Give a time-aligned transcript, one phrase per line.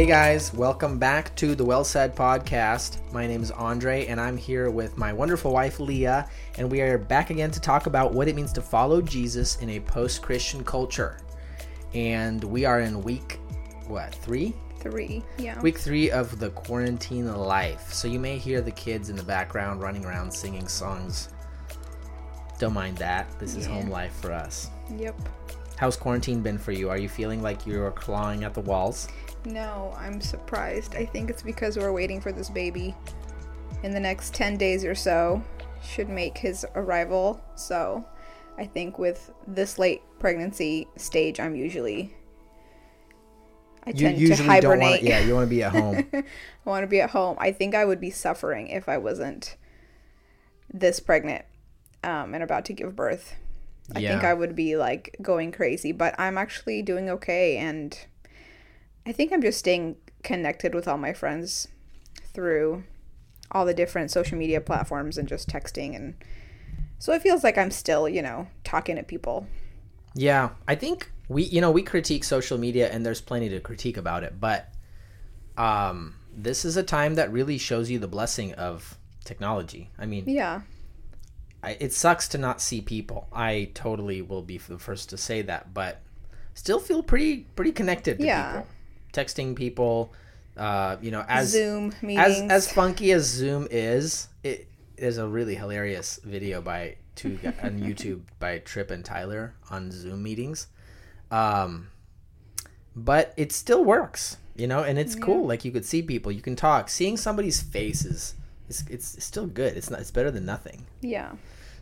[0.00, 2.96] Hey guys, welcome back to the Well Said podcast.
[3.12, 6.26] My name is Andre, and I'm here with my wonderful wife Leah,
[6.56, 9.68] and we are back again to talk about what it means to follow Jesus in
[9.68, 11.18] a post Christian culture.
[11.92, 13.40] And we are in week,
[13.88, 14.54] what, three?
[14.78, 15.60] Three, yeah.
[15.60, 17.92] Week three of the quarantine life.
[17.92, 21.28] So you may hear the kids in the background running around singing songs.
[22.58, 23.38] Don't mind that.
[23.38, 23.74] This is Yeah.
[23.74, 24.70] home life for us.
[24.96, 25.20] Yep.
[25.76, 26.88] How's quarantine been for you?
[26.88, 29.06] Are you feeling like you're clawing at the walls?
[29.44, 30.94] No, I'm surprised.
[30.94, 32.94] I think it's because we're waiting for this baby.
[33.82, 35.42] In the next 10 days or so,
[35.82, 37.40] should make his arrival.
[37.54, 38.04] So,
[38.58, 42.14] I think with this late pregnancy stage, I'm usually.
[43.84, 44.90] I You tend to usually don't hibernate.
[44.90, 46.06] want yeah, you want to be at home.
[46.12, 46.24] I
[46.64, 47.36] want to be at home.
[47.40, 49.56] I think I would be suffering if I wasn't
[50.72, 51.46] this pregnant
[52.04, 53.36] um, and about to give birth.
[53.94, 57.56] I think I would be like going crazy, but I'm actually doing okay.
[57.56, 57.98] And
[59.06, 61.68] I think I'm just staying connected with all my friends
[62.32, 62.84] through
[63.50, 65.96] all the different social media platforms and just texting.
[65.96, 66.14] And
[66.98, 69.46] so it feels like I'm still, you know, talking to people.
[70.14, 73.96] Yeah, I think we, you know, we critique social media, and there's plenty to critique
[73.96, 74.40] about it.
[74.40, 74.72] But
[75.56, 79.90] um, this is a time that really shows you the blessing of technology.
[79.98, 80.62] I mean, Yeah.
[81.62, 83.28] I, it sucks to not see people.
[83.32, 86.00] I totally will be the first to say that, but
[86.54, 88.52] still feel pretty pretty connected to Yeah.
[88.52, 88.68] people.
[89.12, 90.12] Texting people,
[90.56, 92.52] uh, you know, as Zoom as meetings.
[92.52, 98.20] as funky as Zoom is, it is a really hilarious video by two on YouTube
[98.38, 100.68] by Tripp and Tyler on Zoom meetings.
[101.30, 101.88] Um,
[102.96, 105.46] but it still works, you know, and it's cool.
[105.46, 106.88] Like you could see people, you can talk.
[106.88, 108.34] Seeing somebody's faces,
[108.68, 109.76] is it's, it's still good.
[109.76, 110.00] It's not.
[110.00, 110.86] It's better than nothing.
[111.00, 111.32] yeah.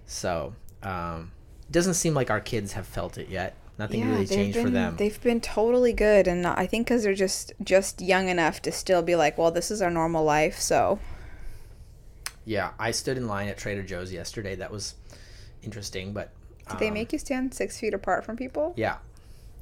[0.06, 1.33] So um,
[1.69, 3.55] it doesn't seem like our kids have felt it yet.
[3.78, 4.97] Nothing really they've changed for been- them.
[4.97, 9.03] They've been totally good, and I think because they're just just young enough to still
[9.03, 10.59] be like, well, this is our normal life.
[10.59, 10.99] So
[12.44, 14.56] Yeah, I stood in line at Trader Joe's yesterday.
[14.56, 14.94] That was
[15.62, 16.31] interesting, but
[16.71, 18.75] did they um, make you stand six feet apart from people?
[18.77, 18.97] Yeah,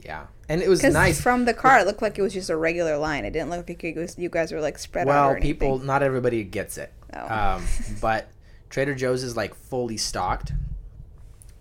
[0.05, 1.21] yeah, and it was nice.
[1.21, 3.25] from the car, it looked like it was just a regular line.
[3.25, 5.11] It didn't look like you guys, you guys were like spread out.
[5.11, 5.53] well, Or anything.
[5.53, 6.93] people, not everybody gets it.
[7.15, 7.35] Oh.
[7.57, 7.65] Um,
[8.01, 8.29] but
[8.71, 10.53] Trader Joe's is like fully stocked,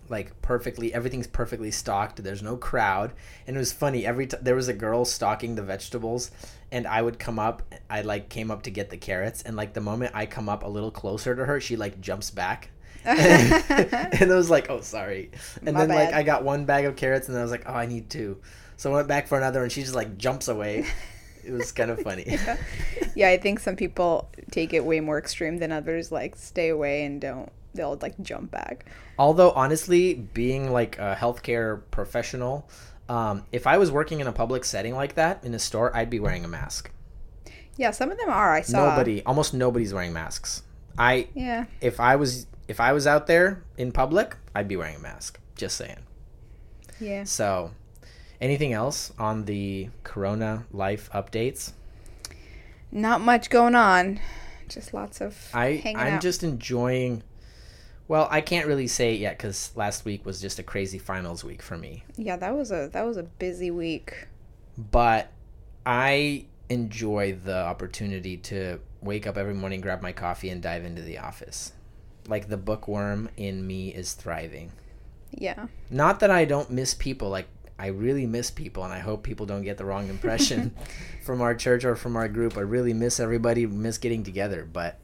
[0.08, 0.92] like perfectly.
[0.92, 2.22] Everything's perfectly stocked.
[2.22, 3.12] There's no crowd,
[3.46, 4.06] and it was funny.
[4.06, 6.30] Every time there was a girl stocking the vegetables,
[6.70, 7.62] and I would come up.
[7.88, 10.64] I like came up to get the carrots, and like the moment I come up
[10.64, 12.70] a little closer to her, she like jumps back.
[13.04, 15.30] and I was like, "Oh, sorry."
[15.64, 16.14] And My then like.
[16.14, 18.38] I got one bag of carrots, and then I was like, "Oh, I need two."
[18.76, 20.86] So I went back for another, and she just like jumps away.
[21.46, 22.36] It was kind of funny.
[23.14, 26.10] yeah, I think some people take it way more extreme than others.
[26.10, 27.52] Like stay away and don't.
[27.76, 28.86] They'll like jump back.
[29.18, 32.68] Although honestly, being like a healthcare professional,
[33.08, 36.10] um, if I was working in a public setting like that in a store, I'd
[36.10, 36.90] be wearing a mask.
[37.76, 38.52] Yeah, some of them are.
[38.54, 38.88] I saw.
[38.90, 40.62] Nobody, almost nobody's wearing masks.
[40.98, 41.66] I, Yeah.
[41.80, 45.38] if I was, if I was out there in public, I'd be wearing a mask.
[45.56, 45.98] Just saying.
[46.98, 47.24] Yeah.
[47.24, 47.72] So,
[48.40, 51.72] anything else on the Corona life updates?
[52.90, 54.20] Not much going on.
[54.68, 56.20] Just lots of I, I'm out.
[56.22, 57.22] just enjoying.
[58.08, 61.42] Well, I can't really say it yet because last week was just a crazy finals
[61.44, 62.04] week for me.
[62.16, 64.28] yeah, that was a that was a busy week.
[64.76, 65.30] but
[65.84, 71.02] I enjoy the opportunity to wake up every morning, grab my coffee, and dive into
[71.02, 71.72] the office.
[72.28, 74.72] Like the bookworm in me is thriving.
[75.30, 75.66] Yeah.
[75.90, 77.46] Not that I don't miss people, like
[77.78, 80.74] I really miss people, and I hope people don't get the wrong impression
[81.24, 82.56] from our church or from our group.
[82.56, 84.98] I really miss everybody, miss getting together, but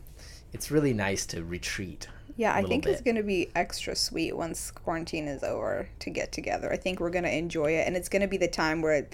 [0.52, 2.08] it's really nice to retreat.
[2.36, 6.32] Yeah, I think it's going to be extra sweet once quarantine is over to get
[6.32, 6.72] together.
[6.72, 7.86] I think we're going to enjoy it.
[7.86, 9.06] And it's going to be the time where,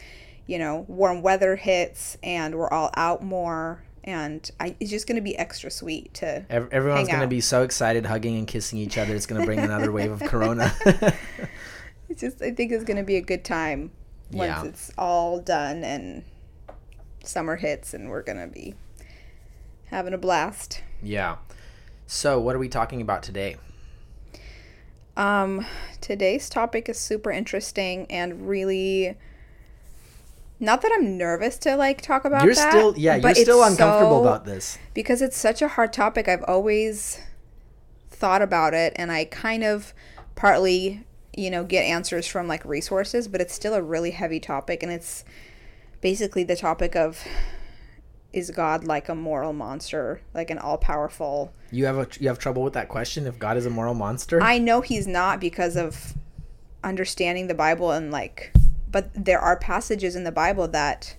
[0.46, 3.82] you know, warm weather hits and we're all out more.
[4.04, 6.46] And I, it's just going to be extra sweet to.
[6.48, 9.14] Ev- Everyone's going to be so excited, hugging and kissing each other.
[9.14, 10.72] It's going to bring another wave of corona.
[12.10, 13.90] It's just, I think it's going to be a good time
[14.32, 14.64] once Yeah.
[14.64, 16.24] it's all done and
[17.22, 18.74] summer hits and we're going to be
[19.86, 20.82] having a blast.
[21.02, 21.36] Yeah.
[22.10, 23.56] So, what are we talking about today?
[25.14, 25.66] Um,
[26.00, 29.14] today's topic is super interesting and really.
[30.58, 34.22] Not that I'm nervous to like talk about You're that, still, yeah, you're still uncomfortable
[34.24, 34.78] so- about this.
[34.94, 36.28] because it's such a hard topic.
[36.28, 37.20] I've always
[38.10, 39.92] thought about it, and I kind of
[40.34, 41.04] partly,
[41.36, 44.90] you know, get answers from like resources, but it's still a really heavy topic, and
[44.90, 45.24] it's
[46.00, 47.22] basically the topic of
[48.32, 51.52] is God like a moral monster, like an all powerful?
[51.70, 54.42] You have a, you have trouble with that question if God is a moral monster?
[54.42, 56.14] I know he's not because of
[56.84, 58.52] understanding the Bible and like,
[58.90, 61.16] but there are passages in the Bible that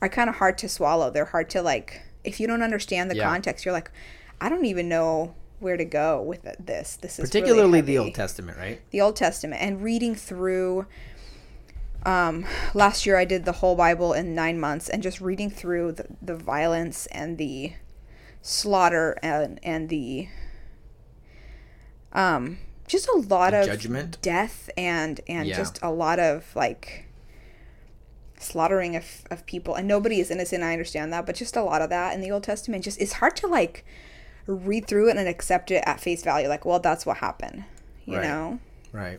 [0.00, 1.10] are kind of hard to swallow.
[1.10, 3.24] They're hard to like if you don't understand the Yeah.
[3.28, 3.90] context, you're like,
[4.40, 6.96] I don't even know where to go with this.
[7.00, 7.98] This is really Particularly the.
[7.98, 8.80] Old Testament, right?
[8.90, 10.86] the Old Testament and reading through.
[12.06, 15.92] Um, last year I did the whole Bible in nine months, and just reading through
[15.92, 17.72] the, the violence and the
[18.40, 20.28] slaughter and and the
[22.12, 24.16] um just a lot of Judgment.
[24.22, 25.56] death and and Yeah.
[25.56, 27.06] just a lot of like
[28.38, 31.82] slaughtering of, of people and nobody is innocent i understand that but just a lot
[31.82, 33.84] of that in the old testament just it's hard to like
[34.46, 37.64] read through it and accept it at face value like well that's what happened
[38.06, 38.22] you Right.
[38.22, 38.60] know
[38.92, 39.18] Right.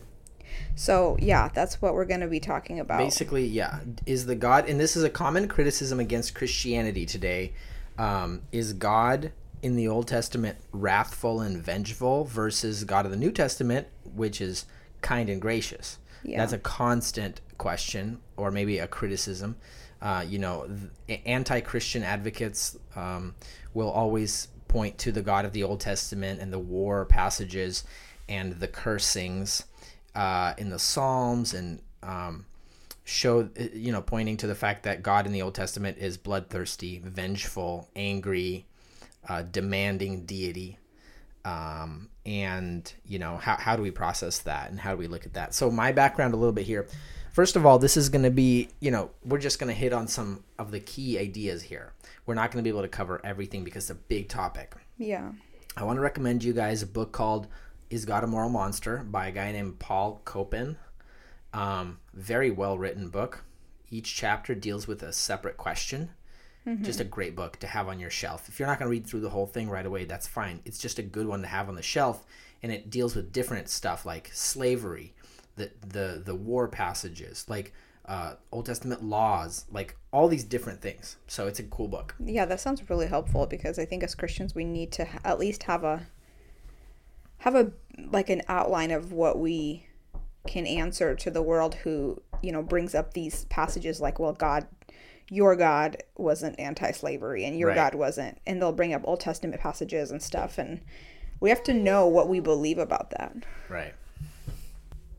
[0.75, 4.67] So yeah that's what we're going to be talking about Basically, yeah, is the God,
[4.69, 7.53] and this is a common criticism against Christianity today.
[7.97, 9.31] Um, is God
[9.61, 14.65] in the Old Testament wrathful and vengeful versus God of the New Testament, which is
[15.01, 15.97] kind and gracious?
[16.23, 16.37] Yeah.
[16.37, 19.55] That's a constant question, or maybe a criticism.
[20.01, 20.69] Uh, you know,
[21.25, 23.35] anti-Christian advocates um,
[23.73, 27.83] will always point to the God of the Old Testament and the war passages
[28.27, 29.63] and the cursings
[30.19, 32.45] uh, in the Psalms and um,
[33.05, 36.99] show you know pointing to the fact that God in the Old Testament is bloodthirsty,
[36.99, 38.65] vengeful, angry,
[39.29, 40.77] uh, demanding deity.
[41.45, 45.25] Um, and you know how, how do we process that and how do we look
[45.25, 45.53] at that?
[45.53, 46.85] So my background a little bit here.
[47.31, 49.93] First of all this is going to be you know we're just going to hit
[49.93, 51.93] on some of the key ideas here.
[52.25, 54.75] We're not going to be able to cover everything because it's a big topic.
[54.97, 55.31] Yeah.
[55.77, 57.47] I want to recommend you guys a book called
[57.89, 60.77] Is God a Moral Monster by a guy named Paul Copan.
[61.53, 63.43] Um, very well written book.
[63.89, 66.11] Each chapter deals with a separate question.
[66.83, 68.47] Just a great book to have on your shelf.
[68.47, 70.61] If you're not going to read through the whole thing right away, that's fine.
[70.65, 72.27] It's just a good one to have on the shelf,
[72.61, 75.13] and it deals with different stuff like slavery,
[75.55, 77.73] the the the war passages, like
[78.05, 81.17] uh, Old Testament laws, like all these different things.
[81.25, 82.13] So it's a cool book.
[82.23, 85.63] yeah that sounds really helpful because i think as christians we need to at least
[85.63, 86.05] have a
[87.39, 87.71] have a
[88.11, 89.85] like an outline of what we
[90.47, 94.65] can answer to the world who you know brings up these passages like well god
[95.29, 97.75] your god wasn't anti-slavery and your Right.
[97.75, 100.79] god wasn't and they'll bring up old testament passages and stuff and
[101.41, 103.35] we have to know what we believe about that
[103.69, 103.93] Right.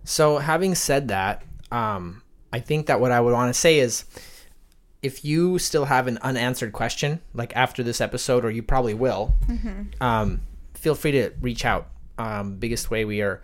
[0.05, 2.23] So, having said that, um,
[2.53, 4.05] I think that what I would want to say is
[5.03, 9.37] if you still have an unanswered question, like after this episode, or you probably will,
[10.01, 10.41] um,
[10.75, 11.89] feel free to reach out.
[12.21, 13.43] Um, biggest way we are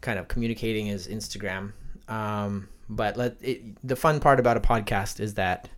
[0.00, 1.72] kind of communicating is Instagram.
[2.08, 5.68] Um, but let it, the fun part about a podcast is that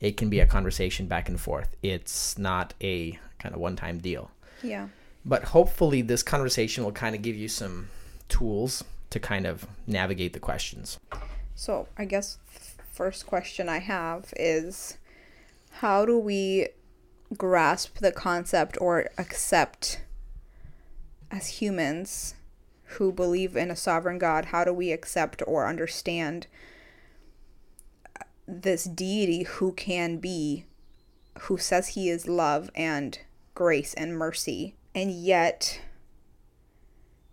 [0.00, 1.76] it can be a conversation back and forth.
[1.82, 4.30] It's not a kind of one time deal
[4.62, 4.88] yeah
[5.24, 7.88] but hopefully this conversation will kind of give you some
[8.28, 10.98] tools to kind of navigate the questions
[11.54, 12.38] So, I guess
[12.92, 14.98] first question I have is
[15.80, 16.68] how do we
[17.36, 20.00] grasp the concept or accept
[21.30, 22.34] as humans
[22.84, 26.46] who believe in a sovereign God, how do we accept or understand
[28.46, 30.64] this deity who can be
[31.40, 33.18] who says he is love and
[33.54, 35.80] grace and mercy and yet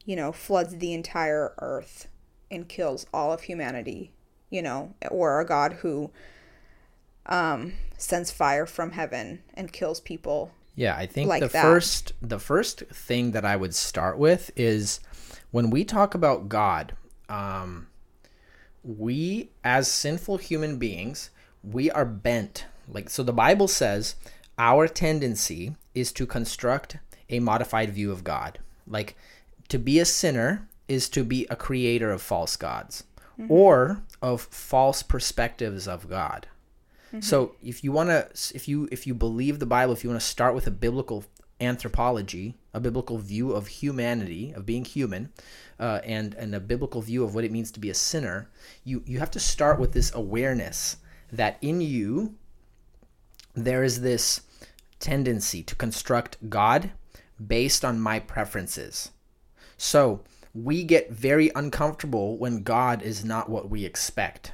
[0.06, 2.08] you know, floods the entire earth
[2.52, 4.12] and kills all of humanity,
[4.50, 6.12] you know, or a God who
[7.26, 10.52] um, sends fire from heaven and kills people.
[10.76, 11.62] Yeah i think Like the that.
[11.62, 15.00] first the first thing that i would start with is
[15.52, 16.96] when we talk about god
[17.30, 17.88] um,
[18.84, 21.30] we as sinful human beings
[21.64, 22.66] we are bent.
[22.88, 24.16] Like so the bible says
[24.58, 26.98] our tendency is to construct
[27.30, 28.60] a modified view of god.
[28.86, 29.16] Like
[29.70, 33.06] to be a sinner is to be a creator of false gods
[33.48, 36.48] or of false perspectives of god
[37.22, 40.20] so if you want to if you if you believe the bible if you want
[40.20, 41.24] to start with a biblical
[41.62, 45.32] anthropology a biblical view of humanity of being human
[45.80, 48.50] uh, and and a biblical view of what it means to be a sinner
[48.84, 50.98] you you have to start with this awareness
[51.32, 52.36] that in you
[53.54, 54.42] there is this
[55.00, 56.92] tendency to construct god
[57.46, 59.12] based on my preferences.
[59.78, 60.22] So
[60.54, 64.52] we get very uncomfortable when god is not what we expect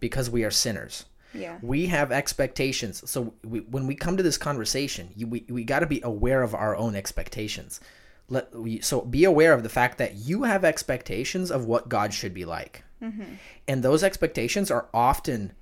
[0.00, 1.58] because we are sinners Yeah.
[1.62, 3.08] we have expectations.
[3.08, 6.42] So we, when we come to this conversation you, we, we got to be aware
[6.42, 7.80] of our own expectations.
[8.28, 12.14] Let we, so be aware of the fact that you have expectations of what god
[12.14, 12.84] should be like.
[13.02, 13.34] Mm-hmm.
[13.66, 15.52] And those expectations are often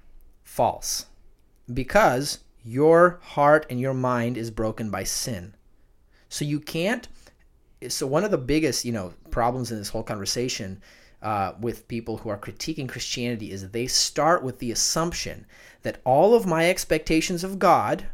[0.43, 1.07] false
[1.73, 5.55] because your heart and your mind is broken by sin.
[6.29, 7.09] So you can't
[7.89, 10.83] so one of the biggest you know problems in this whole conversation
[11.23, 15.47] uh, with people who are critiquing Christianity is they start with the assumption
[15.83, 18.07] that all of my expectations of God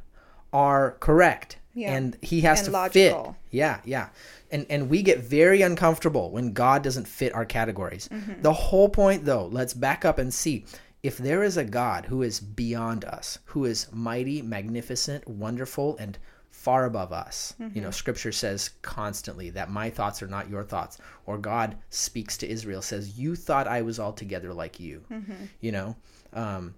[0.52, 1.58] are correct.
[1.74, 1.92] Yeah.
[1.94, 3.24] And he has And to logical.
[3.24, 3.34] fit.
[3.50, 4.08] Yeah, yeah.
[4.50, 8.08] And and we get very uncomfortable when God doesn't fit our categories.
[8.12, 8.42] Mm-hmm.
[8.42, 10.64] The whole point though, let's back up and see
[11.04, 16.18] if there is a God who is beyond us, who is mighty, magnificent, wonderful and
[16.50, 17.54] far above us.
[17.58, 17.80] You Mm-hmm.
[17.82, 20.98] know, scripture says constantly that my thoughts are not your thoughts.
[21.26, 25.44] Or God speaks to Israel says, "You thought I was altogether like you." Mm-hmm.
[25.60, 25.96] You know,
[26.32, 26.74] um,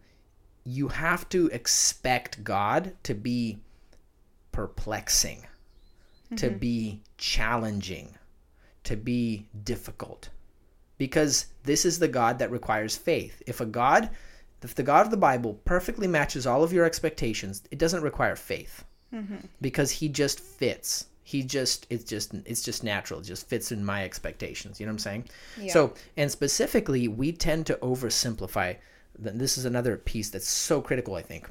[0.65, 3.59] you have to expect God to be
[4.51, 5.47] perplexing,
[6.37, 8.17] to be challenging,
[8.83, 10.31] to be difficult.
[10.99, 13.43] Because this is the God that requires faith.
[13.47, 14.11] If a God,
[14.63, 18.37] if the God of the Bible perfectly matches all of your expectations, it doesn't require
[18.37, 18.85] faith.
[19.13, 19.37] Mm-hmm.
[19.61, 21.07] Because he just fits.
[21.23, 23.21] He just it's just it's just natural.
[23.21, 24.79] It just fits in my expectations.
[24.79, 25.25] You know what I'm saying?
[25.61, 25.73] Yeah.
[25.73, 28.77] So and specifically, we tend to oversimplify.
[29.19, 31.15] This is another piece that's so critical.
[31.17, 31.49] I think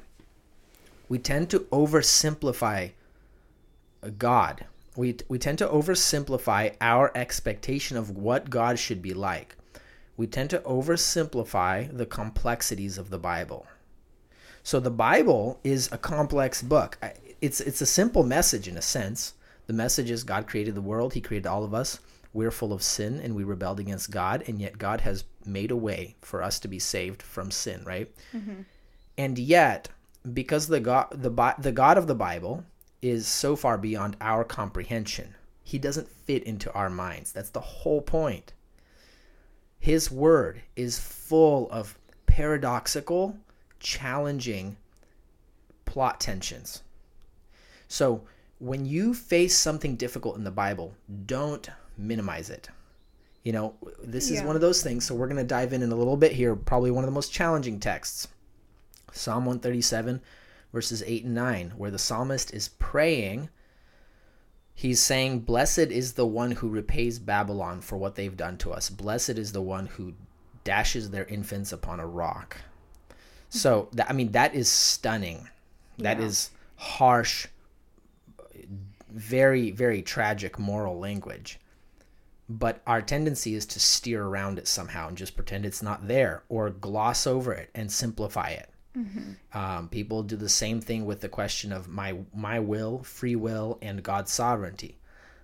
[1.08, 2.92] we tend to oversimplify
[4.18, 4.64] God.
[4.96, 9.56] We we tend to oversimplify our expectation of what God should be like.
[10.16, 13.66] We tend to oversimplify the complexities of the Bible.
[14.62, 16.98] So the Bible is a complex book.
[17.40, 19.34] It's it's a simple message in a sense.
[19.66, 22.00] The message is God created the world, he created all of us.
[22.32, 25.76] We're full of sin and we rebelled against God, and yet God has made a
[25.76, 28.12] way for us to be saved from sin, right?
[28.34, 28.62] Mm-hmm.
[29.16, 29.88] And yet,
[30.34, 32.64] because the God the the God of the Bible
[33.08, 37.32] is so far beyond our comprehension, he doesn't fit into our minds.
[37.32, 38.52] That's the whole point.
[39.78, 43.36] His word is full of paradoxical,
[43.80, 44.76] challenging
[45.84, 46.82] plot tensions.
[47.88, 48.22] So,
[48.58, 50.94] when you face something difficult in the Bible,
[51.26, 52.68] don't minimize it.
[53.44, 54.46] You know, this is Yeah.
[54.46, 55.04] one of those things.
[55.04, 56.56] So, we're going to dive in in a little bit here.
[56.56, 58.28] Probably one of the most challenging texts
[59.12, 60.20] Psalm 137,
[60.76, 63.48] verses 8 and 9, where the psalmist is praying.
[64.74, 68.90] He's saying, Blessed is the one who repays Babylon for what they've done to us.
[68.90, 70.12] Blessed is the one who
[70.64, 72.58] dashes their infants upon a rock.
[73.48, 75.48] So, that, I mean, that is stunning.
[75.96, 76.26] That Yeah.
[76.26, 77.46] is harsh,
[79.08, 81.58] very, very tragic moral language.
[82.50, 86.42] But our tendency is to steer around it somehow and just pretend it's not there
[86.50, 88.68] or gloss over it and simplify it.
[89.52, 93.78] Um, people do the same thing with the question of my my will, free will,
[93.82, 94.98] and God's sovereignty.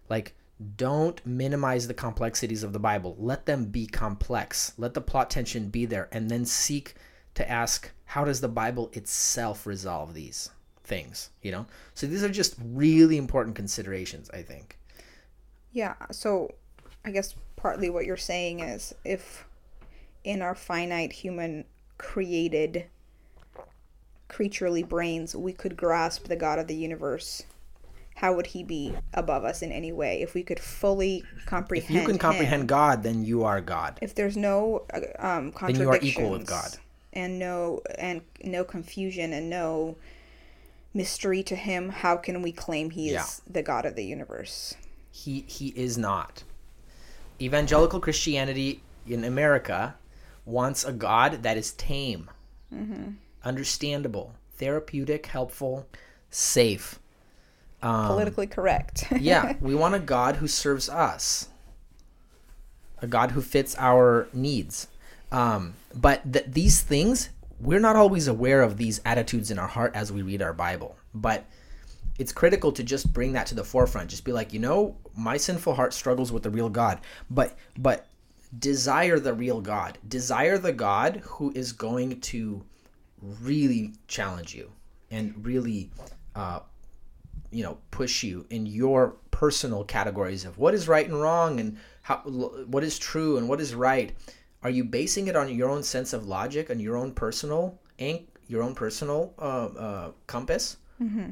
[0.08, 0.34] Like,
[0.76, 3.14] don't minimize the complexities of the Bible.
[3.18, 4.72] Let them be complex.
[4.78, 6.94] Let the plot tension be there, and then seek
[7.34, 10.50] to ask, how does the Bible itself resolve these
[10.84, 11.30] things?
[11.42, 11.66] You know.
[11.94, 14.30] So these are just really important considerations.
[14.32, 14.78] I think.
[15.72, 16.54] Yeah, so
[17.04, 19.46] I guess partly what you're saying is if
[20.24, 21.64] in our finite human
[21.98, 22.86] created
[24.32, 27.42] creaturely brains we could grasp the God of the universe,
[28.16, 30.22] how would he be above us in any way?
[30.22, 33.98] If we could fully comprehend If you can comprehend him, God, then you are God.
[34.00, 36.70] if there's no uh, um, Then you are equal with God.
[37.12, 39.96] and no and no confusion and no
[40.94, 43.52] mystery to him, how can we claim he is Yeah.
[43.52, 44.74] the God of the universe?
[45.14, 46.42] he he is not
[47.38, 49.94] evangelical christianity in america
[50.46, 52.30] wants a god that is tame
[53.44, 55.86] understandable therapeutic helpful
[56.30, 56.98] safe.
[57.82, 59.04] Um, Politically correct.
[59.20, 61.48] yeah we want a god who serves us.
[63.00, 64.86] A god who fits our needs.
[65.32, 67.30] Um, but th- these things
[67.60, 70.96] we're not always aware of these attitudes in our heart as we read our bible.
[71.14, 71.44] But
[72.18, 74.10] it's critical to just bring that to the forefront.
[74.10, 77.00] Just be like you know my sinful heart struggles with the real god.
[77.30, 78.06] But but
[78.56, 79.98] desire the real god.
[80.06, 82.62] Desire the god who is going to
[83.40, 84.70] really challenge you
[85.10, 85.90] and really
[86.34, 86.60] uh,
[87.50, 91.76] you know push you in your personal categories of what is right and wrong and
[92.02, 92.16] how
[92.66, 94.12] what is true and what is right.
[94.62, 98.28] Are you basing it on your own sense of logic and your own personal anch-
[98.48, 100.76] your own personal uh, uh, compass?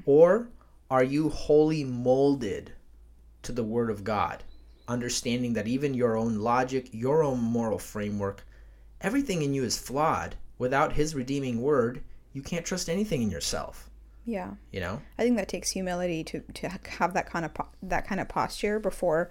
[0.06, 0.48] Or
[0.90, 2.72] are you wholly molded
[3.42, 4.42] to the word of god
[4.88, 8.44] understanding that even your own logic your own moral framework
[9.00, 12.00] everything in you is flawed without his redeeming word
[12.32, 13.90] you can't trust anything in yourself
[14.24, 14.50] yeah.
[14.70, 18.06] you know I think that takes humility to, to have that kind of po- that
[18.06, 19.30] kind of posture before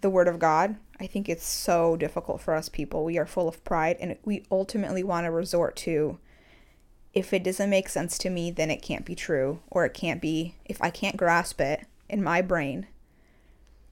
[0.00, 0.76] the word of God.
[1.00, 3.04] I think it's so difficult for us people.
[3.04, 6.18] We are full of pride and we ultimately want to resort to
[7.14, 10.20] if it doesn't make sense to me, then it can't be true or it can't
[10.20, 12.86] be if I can't grasp it in my brain,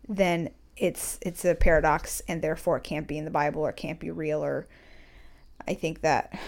[0.09, 3.77] then it's it's a paradox and therefore it can't be in the Bible or it
[3.77, 4.67] can't be real or
[5.67, 6.39] I think that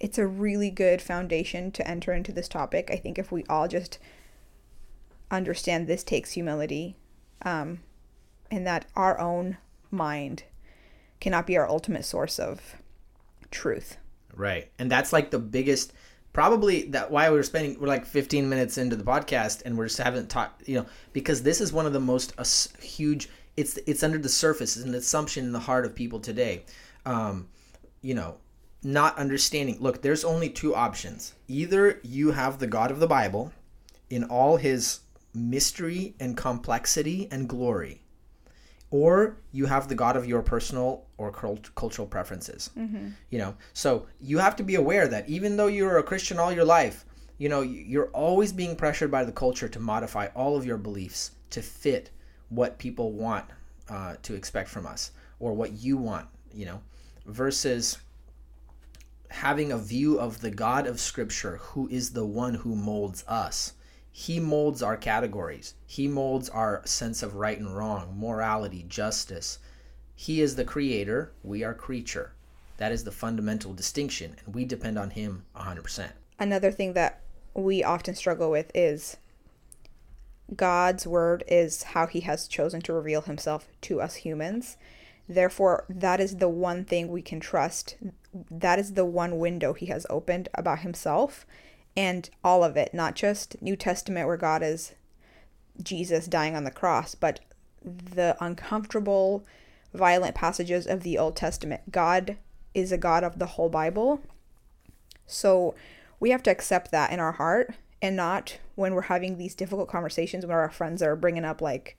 [0.00, 2.90] it's a really good foundation to enter into this topic.
[2.90, 3.98] I think if we all just
[5.30, 6.96] understand this takes humility,
[7.44, 7.80] um,
[8.50, 9.56] and that our own
[9.90, 10.44] mind
[11.20, 12.76] cannot be our ultimate source of
[13.50, 13.96] truth.
[14.34, 14.70] Right.
[14.78, 15.92] And that's like the biggest
[16.32, 19.98] probably that why we're spending we're like 15 minutes into the podcast and we're just
[19.98, 22.44] haven't talked you know because this is one of the most uh,
[22.80, 26.64] huge it's it's under the surface it's an assumption in the heart of people today
[27.04, 27.46] um,
[28.02, 28.36] you know
[28.84, 29.78] not understanding.
[29.80, 31.34] Look there's only two options.
[31.48, 33.52] Either you have the god of the bible
[34.10, 35.00] in all his
[35.34, 38.02] mystery and complexity and glory
[38.92, 42.70] or you have the god of your personal or cultural preferences.
[42.76, 43.08] Mm-hmm.
[43.30, 46.52] you know so you have to be aware that even though you're a christian all
[46.52, 47.04] your life
[47.38, 51.32] you know you're always being pressured by the culture to modify all of your beliefs
[51.50, 52.10] to fit
[52.50, 53.46] what people want
[53.88, 56.80] uh, to expect from us or what you want you know
[57.26, 57.98] versus
[59.30, 63.72] having a view of the god of scripture who is the one who molds us
[64.12, 65.74] he molds our categories.
[65.86, 69.58] He molds our sense of right and wrong, morality, justice.
[70.14, 72.32] He is the creator, we are creature.
[72.76, 76.10] That is the fundamental distinction, and we depend on him 100%.
[76.38, 77.22] Another thing that
[77.54, 79.16] we often struggle with is
[80.54, 84.76] God's word is how he has chosen to reveal himself to us humans.
[85.28, 87.96] Therefore, that is the one thing we can trust.
[88.50, 91.46] That is the one window he has opened about himself
[91.96, 94.94] and all of it, not just New Testament where God is
[95.82, 97.40] Jesus dying on the cross, but
[97.84, 99.44] the uncomfortable,
[99.92, 101.90] violent passages of the Old Testament.
[101.90, 102.36] God
[102.74, 104.20] is a God of the whole Bible.
[105.26, 105.74] So
[106.20, 109.88] we have to accept that in our heart and not when we're having these difficult
[109.88, 111.96] conversations when our friends are bringing up, like,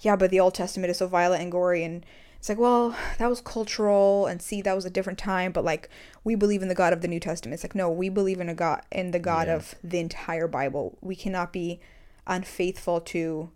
[0.00, 2.04] yeah, but the Old Testament is so violent and gory and
[2.40, 5.90] it's like, well, that was cultural and see that was a different time, but like
[6.24, 7.52] we believe in the God of the New Testament.
[7.52, 9.56] It's like, no, we believe in a God in the God yeah.
[9.56, 10.96] of the entire Bible.
[11.02, 11.80] We cannot be
[12.26, 13.50] unfaithful to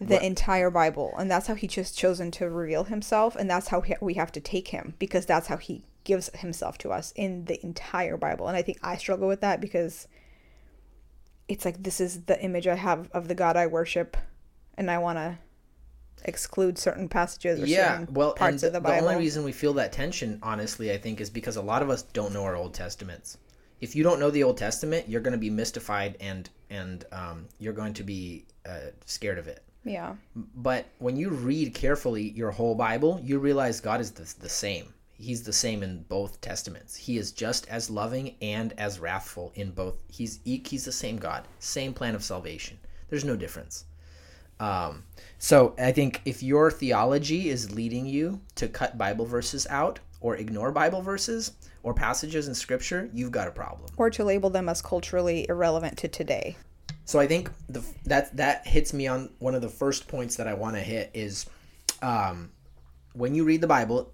[0.00, 0.22] the what?
[0.22, 1.14] entire Bible.
[1.18, 4.40] And that's how he just chosen to reveal himself and that's how we have to
[4.40, 8.48] take him because that's how he gives himself to us in the entire Bible.
[8.48, 10.08] And I think I struggle with that because
[11.48, 14.16] it's like this is the image I have of the God I worship
[14.78, 15.36] and I want to
[16.24, 19.06] exclude certain passages or yeah, certain well, parts of the Bible.
[19.06, 21.90] The only reason we feel that tension, honestly, I think, is because a lot of
[21.90, 23.38] us don't know our Old Testaments.
[23.80, 27.46] If you don't know the Old Testament, you're going to be mystified and and um,
[27.58, 29.62] you're going to be uh, scared of it.
[29.84, 30.14] Yeah.
[30.36, 34.94] But when you read carefully your whole Bible, you realize God is the, the same.
[35.12, 36.96] He's the same in both testaments.
[36.96, 39.94] He is just as loving and as wrathful in both.
[40.08, 42.78] He's he's the same God, same plan of salvation.
[43.08, 43.84] There's no difference.
[44.60, 45.04] Um,
[45.38, 50.36] so I think if your theology is leading you to cut Bible verses out or
[50.36, 53.90] ignore Bible verses or passages in Scripture, you've got a problem.
[53.96, 56.56] Or to label them as culturally irrelevant to today.
[57.04, 60.46] So I think the, that that hits me on one of the first points that
[60.46, 61.46] I want to hit is
[62.00, 62.50] um,
[63.14, 64.12] when you read the Bible,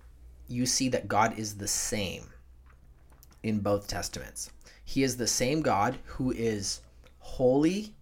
[0.49, 2.25] you see that God is the same
[3.43, 4.51] in both testaments.
[4.85, 6.81] He is the same God who is
[7.19, 7.95] holy,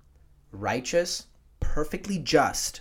[0.52, 1.26] righteous,
[1.76, 2.80] perfectly just,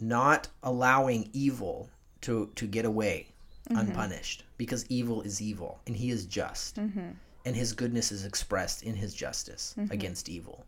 [0.00, 1.90] not allowing evil
[2.22, 3.26] to to get away
[3.68, 3.78] mm-hmm.
[3.78, 6.76] unpunished because evil is evil and he is just.
[6.76, 7.10] Mm-hmm.
[7.44, 9.92] And his goodness is expressed in his justice mm-hmm.
[9.92, 10.64] against evil.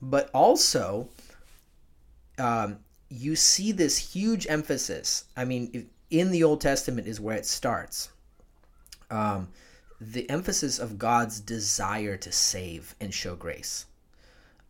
[0.00, 1.08] But also,
[2.38, 5.24] um, you see this huge emphasis.
[5.36, 8.10] I mean, in the Old Testament is where it starts.
[9.10, 9.48] Um,
[10.00, 13.86] the emphasis of God's desire to save and show grace.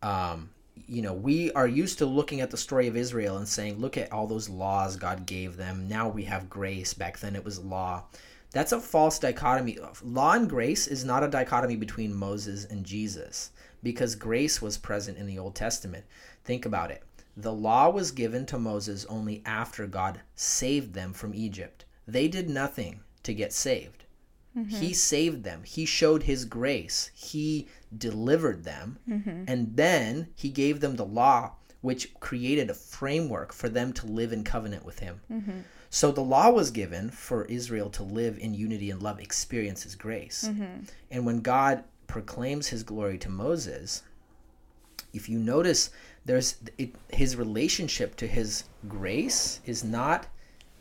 [0.01, 0.49] Um,
[0.87, 3.97] you know, we are used to looking at the story of Israel and saying, look
[3.97, 5.87] at all those laws God gave them.
[5.87, 6.93] Now we have grace.
[6.93, 8.03] Back then it was law.
[8.51, 9.77] That's a false dichotomy.
[10.03, 13.51] Law and grace is not a dichotomy between Moses and Jesus
[13.83, 16.05] because grace was present in the Old Testament.
[16.43, 17.03] Think about it.
[17.35, 21.83] The law was given to Moses only after God saved them from Egypt.
[22.07, 24.04] They did nothing to get saved.
[24.57, 24.75] Mm-hmm.
[24.75, 25.63] He saved them.
[25.63, 27.11] He showed his grace.
[27.13, 28.97] He delivered them.
[29.09, 29.43] Mm-hmm.
[29.47, 34.31] And then he gave them the law, which created a framework for them to live
[34.31, 35.21] in covenant with him.
[35.31, 35.59] Mm-hmm.
[35.89, 39.95] So the law was given for Israel to live in unity and love, experience his
[39.95, 40.45] grace.
[40.49, 40.83] Mm-hmm.
[41.11, 44.03] And when God proclaims his glory to Moses,
[45.13, 45.91] if you notice,
[46.25, 50.27] there's it, his relationship to his grace is not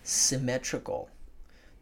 [0.03, 1.09] symmetrical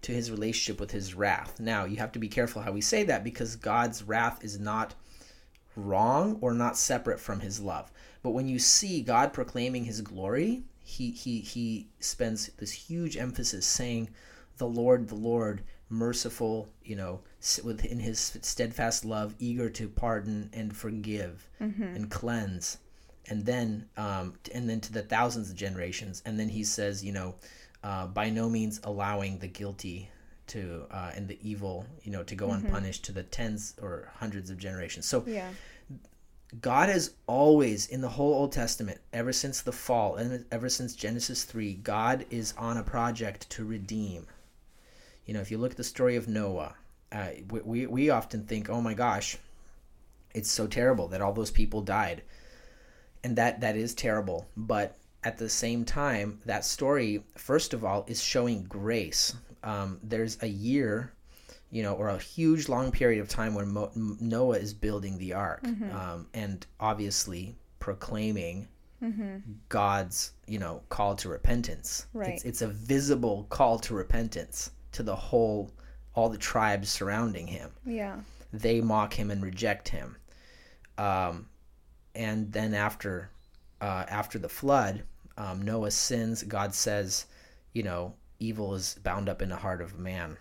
[0.02, 1.58] to his relationship with his wrath.
[1.60, 4.94] Now, you have to be careful how we say that because God's wrath is not
[5.76, 7.90] wrong or not separate from his love.
[8.22, 13.64] But when you see God proclaiming his glory, he he he spends this huge emphasis
[13.66, 14.10] saying,
[14.58, 17.20] "The Lord, the Lord, merciful, you know,
[17.64, 21.82] within His steadfast love, eager to pardon and forgive Mm-hmm.
[21.82, 22.78] and cleanse."
[23.28, 26.22] And then, um, and then to the thousands of generations.
[26.26, 27.36] And then he says, you know,
[27.82, 30.08] uh, by no means allowing the guilty
[30.48, 34.50] to uh, and the evil, you know, to go unpunished to the tens or hundreds
[34.50, 35.06] of generations.
[35.06, 35.50] So Yeah.
[36.60, 40.94] God has always, in the whole Old Testament, ever since the fall and ever since
[40.94, 44.26] Genesis 3, God is on a project to redeem.
[45.24, 46.74] You know, if you look at the story of Noah,
[47.10, 49.38] uh, we, we, we often think, oh my gosh,
[50.34, 52.22] it's so terrible that all those people died.
[53.24, 54.46] And that, that is terrible.
[54.54, 59.34] But at the same time, that story, first of all, is showing grace.
[59.62, 61.12] Um, there's a year
[61.72, 65.32] you know, or a huge long period of time when Mo- Noah is building the
[65.32, 68.68] ark, um, and obviously proclaiming
[69.70, 72.06] God's, you know, call to repentance.
[72.12, 72.34] Right.
[72.34, 75.72] It's, it's a visible call to repentance to the whole,
[76.14, 77.70] all the tribes surrounding him.
[77.86, 78.20] Yeah.
[78.52, 80.16] They mock him and reject him.
[80.98, 81.48] Um,
[82.14, 83.30] and then after,
[83.80, 85.04] uh, after the flood,
[85.36, 86.42] um, Noah sins.
[86.42, 87.26] God says,
[87.72, 90.36] you know, evil is bound up in the heart of man.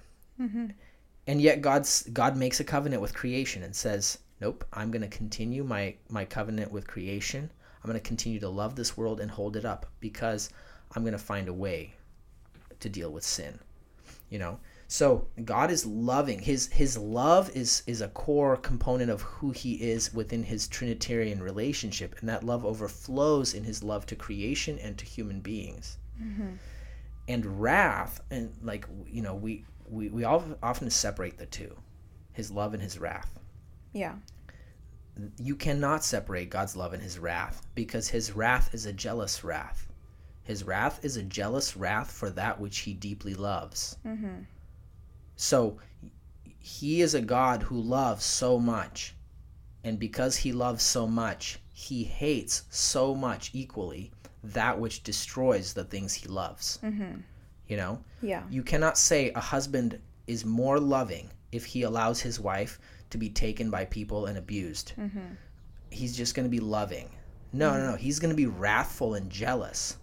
[1.27, 5.07] And yet god's god makes a covenant with creation and says nope i'm going to
[5.17, 7.51] continue my my covenant with creation.
[7.83, 10.49] I'm going to continue to love this world and hold it up because
[10.95, 11.93] i'm going to find a way
[12.79, 13.59] to deal with sin
[14.29, 14.59] you know
[14.91, 16.39] so god is loving.
[16.39, 21.41] His his love is is a core component of who he is within his trinitarian
[21.41, 25.97] relationship and that love overflows in his love to creation and to human beings.
[26.21, 26.55] Mm-hmm.
[27.29, 31.73] And wrath and like you know we we, we all often separate the two
[32.33, 33.39] his love and his wrath.
[33.93, 34.15] Yeah.
[35.37, 39.87] you cannot separate god's love and his wrath because his wrath is a jealous wrath.
[40.43, 44.41] His wrath is a jealous wrath for that which he deeply loves mm-hmm.
[45.35, 45.77] So
[46.59, 49.15] he is a god who loves so much
[49.83, 54.11] and because he loves so much he hates so much equally
[54.43, 57.17] that which destroys the things he loves mm-hmm.
[57.67, 58.43] you know Yeah.
[58.49, 63.29] you cannot say a husband is more loving if he allows his wife to be
[63.29, 64.93] taken by people and abused.
[64.97, 65.19] Mm-hmm.
[65.89, 67.09] He's just going to be loving.
[67.51, 67.83] No, no, no.
[67.93, 67.97] Mm-hmm.
[67.97, 69.97] He's going to be wrathful and jealous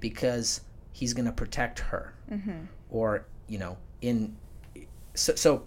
[0.00, 0.60] because
[0.92, 2.12] he's going to protect her.
[2.90, 4.36] Or, you know, in.
[5.14, 5.64] So, so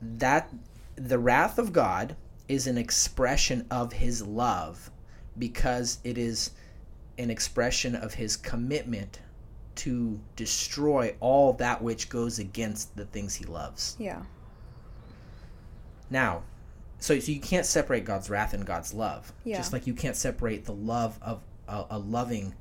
[0.00, 0.52] that
[0.96, 2.16] the wrath of God
[2.48, 4.90] is an expression of his love
[5.38, 6.50] because it is
[7.18, 9.20] an expression of his commitment
[9.76, 13.96] to destroy all that which goes against the things he loves.
[13.98, 14.22] Yeah.
[16.10, 16.42] Now,
[16.98, 19.32] so, so you can't separate God's wrath and God's love.
[19.44, 19.56] Yeah.
[19.56, 22.54] Just like you can't separate the love of a, a loving,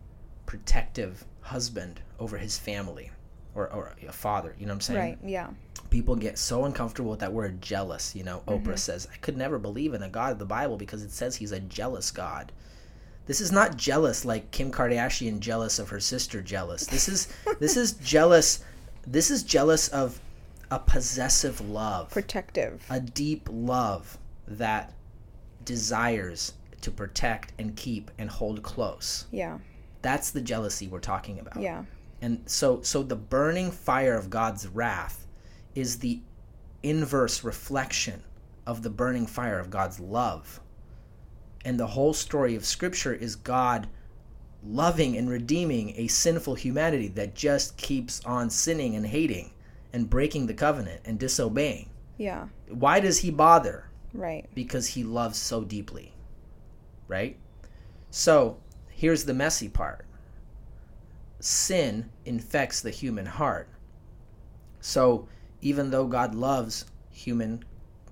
[0.46, 3.10] protective husband over his family
[3.58, 4.56] or, or a father.
[4.60, 5.00] You know what I'm saying?
[5.00, 5.18] Right.
[5.24, 5.50] Yeah.
[5.90, 8.16] People get so uncomfortable with that word jealous.
[8.16, 8.70] You know, Mm-hmm.
[8.70, 11.36] Oprah says, I could never believe in a God of the Bible because it says
[11.36, 12.52] he's a jealous God.
[13.26, 16.86] This is not jealous like Kim Kardashian jealous of her sister jealous.
[16.86, 17.28] This is
[17.60, 18.64] this is jealous
[19.06, 20.20] this is jealous of
[20.70, 22.86] a possessive love Protective.
[22.90, 24.18] a deep love
[24.50, 24.94] that
[25.64, 29.26] desires to protect and keep and hold close.
[29.32, 29.60] Yeah.
[30.02, 31.62] That's the jealousy we're talking about.
[31.62, 31.84] Yeah.
[32.22, 35.28] And so so the burning fire of God's wrath
[35.76, 36.22] is the
[36.84, 38.24] inverse reflection
[38.66, 40.60] of the burning fire of God's love.
[41.64, 43.88] And the whole story of scripture is God
[44.64, 49.52] loving and redeeming a sinful humanity that just keeps on sinning and hating
[49.94, 51.90] and breaking the covenant and disobeying.
[52.18, 52.48] Yeah.
[52.70, 53.86] Why does he bother?
[54.14, 54.50] Right.
[54.56, 56.14] because he loves so deeply.
[57.08, 57.38] Right?
[58.10, 58.58] So,
[58.90, 60.07] here's the messy part
[61.48, 63.70] sin infects the human heart.
[64.82, 65.28] So,
[65.62, 67.64] even though God loves human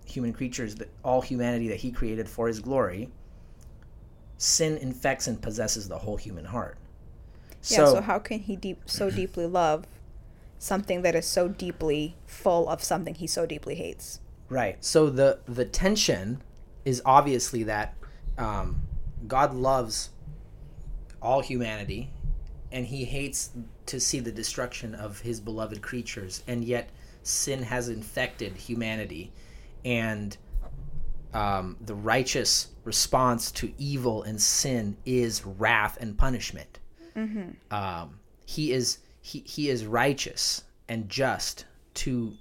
[0.05, 3.09] human creatures, all humanity that he created for his glory,
[4.37, 6.77] sin infects and possesses the whole human heart.
[7.63, 7.85] Yeah.
[7.85, 9.85] So, how can he deep so deeply love
[10.57, 14.21] something that is so deeply full of something he so deeply hates?
[14.47, 14.83] Right.
[14.83, 16.41] So the the tension
[16.85, 17.95] is obviously that
[18.37, 18.83] um,
[19.27, 20.11] God loves
[21.21, 22.11] all humanity,
[22.75, 23.49] and He hates
[23.87, 26.89] to see the destruction of His beloved creatures, and yet
[27.23, 29.31] sin has infected humanity,
[29.85, 30.37] and
[31.33, 36.79] um, the righteous response to evil and sin is wrath and punishment.
[37.71, 42.33] Um, he is he, he is righteous and just to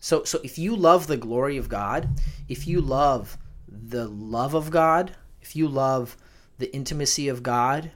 [0.00, 2.08] so so if you love the glory of God,
[2.48, 3.36] if you love
[3.68, 6.16] the love of God, if you love
[6.58, 7.90] the intimacy of God,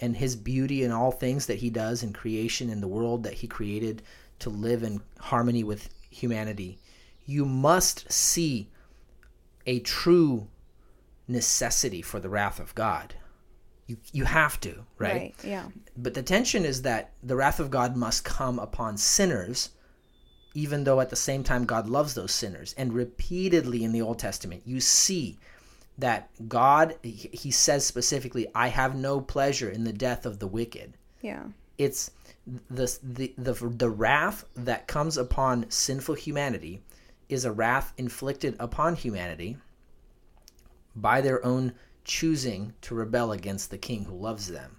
[0.00, 3.34] and his beauty in all things that he does in creation in the world that
[3.34, 4.02] he created
[4.40, 6.78] to live in harmony with humanity,
[7.24, 8.70] you must see
[9.66, 10.48] a true
[11.26, 13.14] necessity for the wrath of God.
[13.86, 15.14] You you have to, right?
[15.14, 15.34] Right.
[15.44, 15.66] Yeah.
[15.96, 19.70] But the tension is that the wrath of God must come upon sinners,
[20.54, 22.74] even though at the same time God loves those sinners.
[22.78, 25.38] And repeatedly in the Old Testament, you see
[25.98, 30.96] that God, he says specifically, I have no pleasure in the death of the wicked.
[31.22, 31.44] Yeah.
[31.78, 32.10] It's
[32.70, 36.82] the, the, the, the wrath that comes upon sinful humanity
[37.28, 39.56] is a wrath inflicted upon humanity
[40.96, 41.72] by their own
[42.04, 44.76] choosing to rebel against the king who loves them.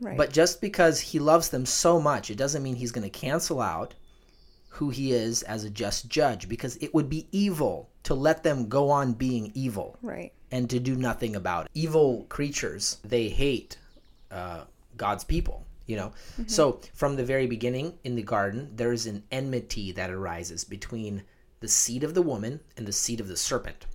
[0.00, 0.16] Right.
[0.16, 3.60] But just because he loves them so much, it doesn't mean he's going to cancel
[3.60, 3.94] out
[4.68, 8.68] who he is as a just judge because it would be evil to let them
[8.68, 10.32] go on being evil right.
[10.50, 11.70] and to do nothing about it.
[11.74, 13.78] Evil creatures, they hate
[14.30, 14.64] uh,
[14.96, 16.12] God's people, you know?
[16.46, 21.22] So from the very beginning in the garden, there is an enmity that arises between
[21.60, 23.86] the seed of the woman and the seed of the serpent.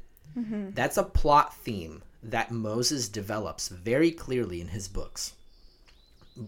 [0.73, 5.33] That's a plot theme that Moses develops very clearly in his books.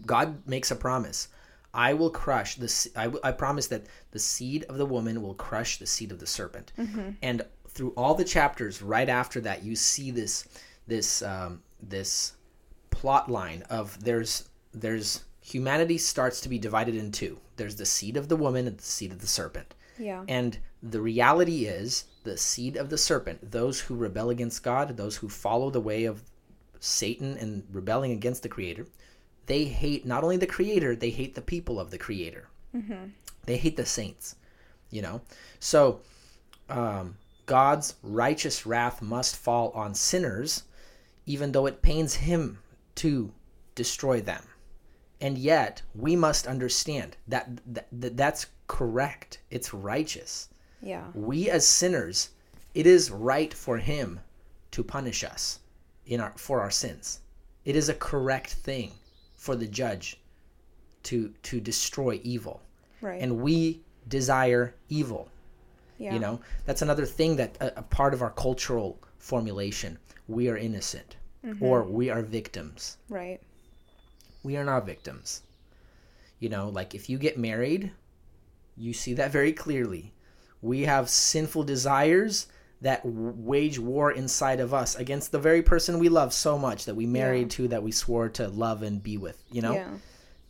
[0.04, 1.28] God makes a promise.
[1.76, 2.90] I will crush the.
[2.96, 6.26] I, I, promise that the seed of the woman will crush the seed of the
[6.26, 6.72] serpent.
[7.22, 10.48] And through all the chapters right after that, you see this
[10.86, 12.32] this um, this
[12.90, 17.38] plot line of there's there's humanity starts to be divided in two.
[17.56, 19.74] There's the seed of the woman and the seed of the serpent.
[19.98, 20.24] Yeah.
[20.28, 25.16] And the reality is the seed of the serpent, those who rebel against God, those
[25.16, 26.22] who follow the way of
[26.80, 28.86] Satan and rebelling against the Creator,
[29.46, 32.48] they hate not only the Creator, they hate the people of the Creator.
[33.46, 34.36] They hate the saints,
[34.90, 35.20] you know?
[35.60, 36.00] So,
[36.68, 40.64] um, God's righteous wrath must fall on sinners,
[41.26, 42.58] even though it pains Him
[42.96, 43.32] to
[43.74, 44.42] destroy them.
[45.20, 49.38] And yet, we must understand that, that, that that's correct.
[49.50, 50.48] It's righteous
[50.82, 51.04] Yeah.
[51.14, 52.30] we as sinners
[52.74, 54.20] it is right for him
[54.72, 55.60] to punish us
[56.04, 57.20] in our for our sins
[57.64, 58.92] it is a correct thing
[59.46, 60.06] for the judge
[61.08, 61.16] to
[61.48, 62.56] to destroy evil
[63.02, 63.20] Right.
[63.22, 63.56] and we
[64.08, 65.22] desire evil
[65.98, 66.14] yeah.
[66.14, 66.34] you know
[66.66, 69.98] that's another thing that a, a part of our cultural formulation
[70.36, 71.10] we are innocent
[71.44, 71.64] mm-hmm.
[71.66, 73.40] or we are victims Right.
[74.42, 75.42] we are not victims.
[76.38, 77.90] You know, like if you get married,
[78.76, 80.12] you see that very clearly.
[80.60, 82.46] We have sinful desires
[82.82, 86.94] that wage war inside of us against the very person we love so much that
[86.94, 89.42] we married to, that we swore to love and be with.
[89.50, 89.88] You know, Yeah.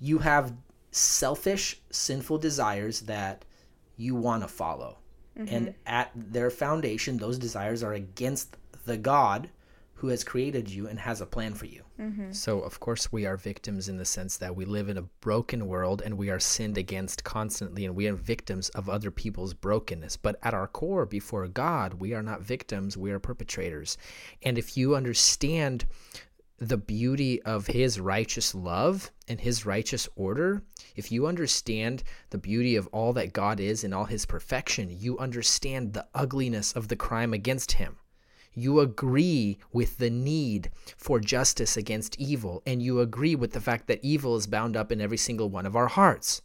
[0.01, 0.53] you have
[0.91, 3.45] selfish, sinful desires that
[3.97, 4.99] you want to follow.
[5.39, 5.55] Mm-hmm.
[5.55, 9.51] And at their foundation, those desires are against the God
[9.97, 11.83] who has created you and has a plan for you.
[11.99, 12.31] Mm-hmm.
[12.33, 15.67] So, of course, we are victims in the sense that we live in a broken
[15.67, 20.19] world and we are sinned against constantly, and we are victims of other people's brokenness.
[20.19, 23.97] But at our core, before God, we are not victims, we are perpetrators.
[24.43, 25.87] And if you understand
[26.59, 30.63] the beauty of his righteous love and his righteous order,
[30.95, 35.19] if you understand the beauty of all that God is in all his perfection, you
[35.19, 37.97] understand the ugliness of the crime against him.
[38.59, 43.87] You agree with the need for justice against evil, and you agree with the fact
[43.87, 46.41] that evil is bound up in every single one of our hearts.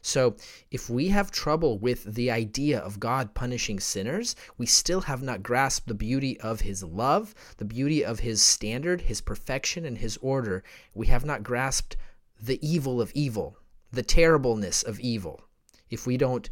[0.00, 0.36] So,
[0.70, 5.42] if we have trouble with the idea of God punishing sinners, we still have not
[5.42, 10.16] grasped the beauty of His love, the beauty of His standard, His perfection, and His
[10.18, 10.62] order.
[10.94, 11.96] We have not grasped
[12.40, 13.58] the evil of evil,
[13.90, 15.42] the terribleness of evil.
[15.90, 16.48] If we don't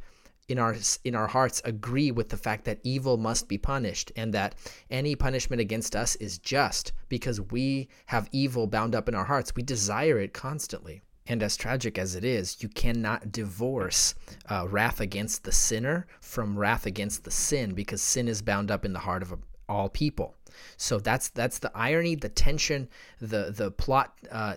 [0.49, 4.33] in our in our hearts agree with the fact that evil must be punished and
[4.33, 4.55] that
[4.91, 9.55] any punishment against us is just because we have evil bound up in our hearts.
[9.55, 11.03] We desire it constantly.
[11.29, 14.15] And as tragic as it is you cannot divorce
[14.49, 18.85] uh, wrath against the sinner from wrath against the sin because sin is bound up
[18.85, 19.35] in the heart of
[19.69, 20.37] all people.
[20.77, 22.89] So that's that's the irony the tension
[23.21, 24.57] the the plot uh,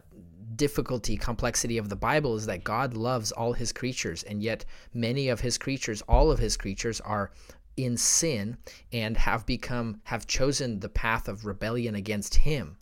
[0.55, 5.29] difficulty, complexity of the Bible is that God loves all his creatures, and yet many
[5.29, 7.31] of his creatures, all of his creatures, are
[7.77, 8.57] in sin
[8.91, 12.77] and have become, have chosen the path of rebellion against him.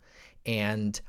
[0.46, 1.00] And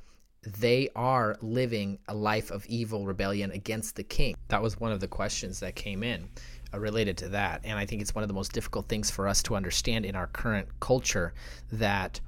[0.44, 4.36] they are living a life of evil rebellion against the king.
[4.48, 6.30] That was one of the questions that came in
[6.74, 7.62] uh, related to that.
[7.64, 10.16] And I think it's one of the most difficult things for us to understand in
[10.16, 11.34] our current culture
[11.72, 12.20] that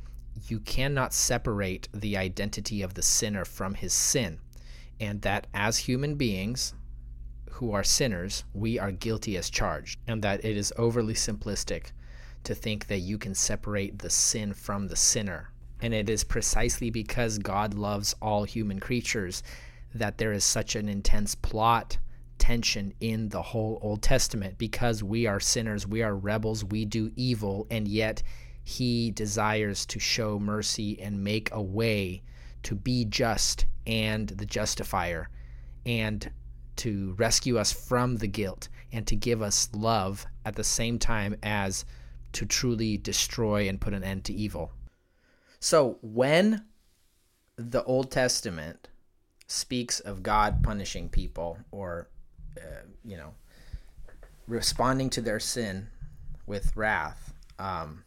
[0.47, 4.39] you cannot separate the identity of the sinner from his sin,
[4.99, 6.73] and that as human beings
[7.51, 11.91] who are sinners, we are guilty as charged, and that it is overly simplistic
[12.43, 15.51] to think that you can separate the sin from the sinner.
[15.81, 19.43] And it is precisely because God loves all human creatures
[19.93, 21.97] that there is such an intense plot
[22.37, 27.11] tension in the whole Old Testament because we are sinners, we are rebels, we do
[27.15, 28.23] evil, and yet
[28.63, 32.21] he desires to show mercy and make a way
[32.63, 35.29] to be just and the justifier
[35.85, 36.31] and
[36.75, 41.35] to rescue us from the guilt and to give us love at the same time
[41.43, 41.85] as
[42.33, 44.71] to truly destroy and put an end to evil.
[45.59, 46.65] So when
[47.55, 48.89] the Old Testament
[49.47, 52.09] speaks of God punishing people or,
[52.57, 53.33] uh, you know,
[54.47, 55.87] responding to their sin
[56.45, 58.03] with wrath, um,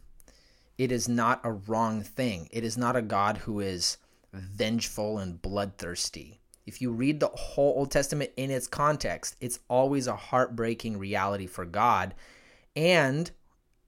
[0.77, 2.49] it is not a wrong thing.
[2.51, 3.97] It is not a God who is
[4.33, 6.41] vengeful and bloodthirsty.
[6.65, 11.47] If you read the whole Old Testament in its context, it's always a heartbreaking reality
[11.47, 12.15] for God.
[12.75, 13.31] And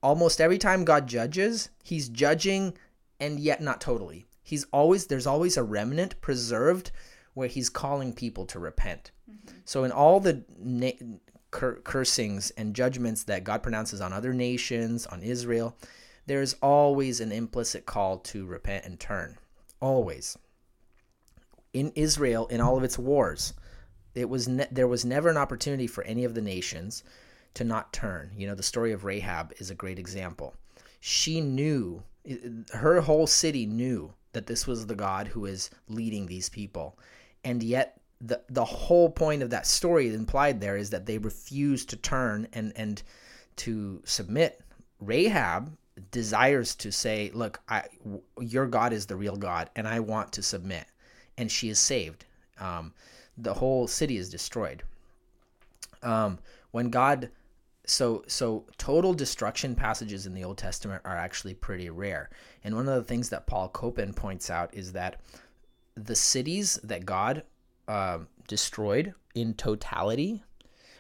[0.02, 2.78] almost every time God judges, he's judging
[3.20, 4.28] and yet not totally.
[4.44, 6.92] He's always there's always a remnant preserved
[7.34, 9.12] where he's calling people to repent.
[9.30, 9.58] Mm-hmm.
[9.66, 10.92] So in all the na-
[11.52, 15.76] cur- cursings and judgments that God pronounces on other nations, on Israel,
[16.28, 19.38] there's always an implicit call to repent and turn.
[19.80, 20.38] Always.
[21.74, 23.54] In Israel, in all of its wars,
[24.14, 27.04] it was ne- there was never an opportunity for any of the nations
[27.54, 28.32] to not turn.
[28.36, 30.54] You know, the story of Rahab is a great example.
[31.00, 32.04] She knew,
[32.74, 37.00] her whole city knew that this was the God who is leading these people.
[37.44, 41.90] And yet, the, the whole point of that story implied there is that they refused
[41.90, 43.02] to turn and, and
[43.58, 44.60] to submit.
[45.00, 45.78] Rahab
[46.12, 47.84] desires to say, "Look, I,
[48.40, 50.86] your God is the real God, and I want to submit."
[51.38, 52.26] And she is saved.
[52.60, 52.94] Um,
[53.38, 54.84] the whole city is destroyed.
[56.02, 56.40] Um,
[56.72, 57.30] when God,
[57.86, 62.30] so so total destruction passages in the Old Testament are actually pretty rare.
[62.64, 65.22] And one of the things that Paul Copan points out is that
[65.96, 67.44] the cities that God
[67.88, 70.44] uh, destroyed in totality,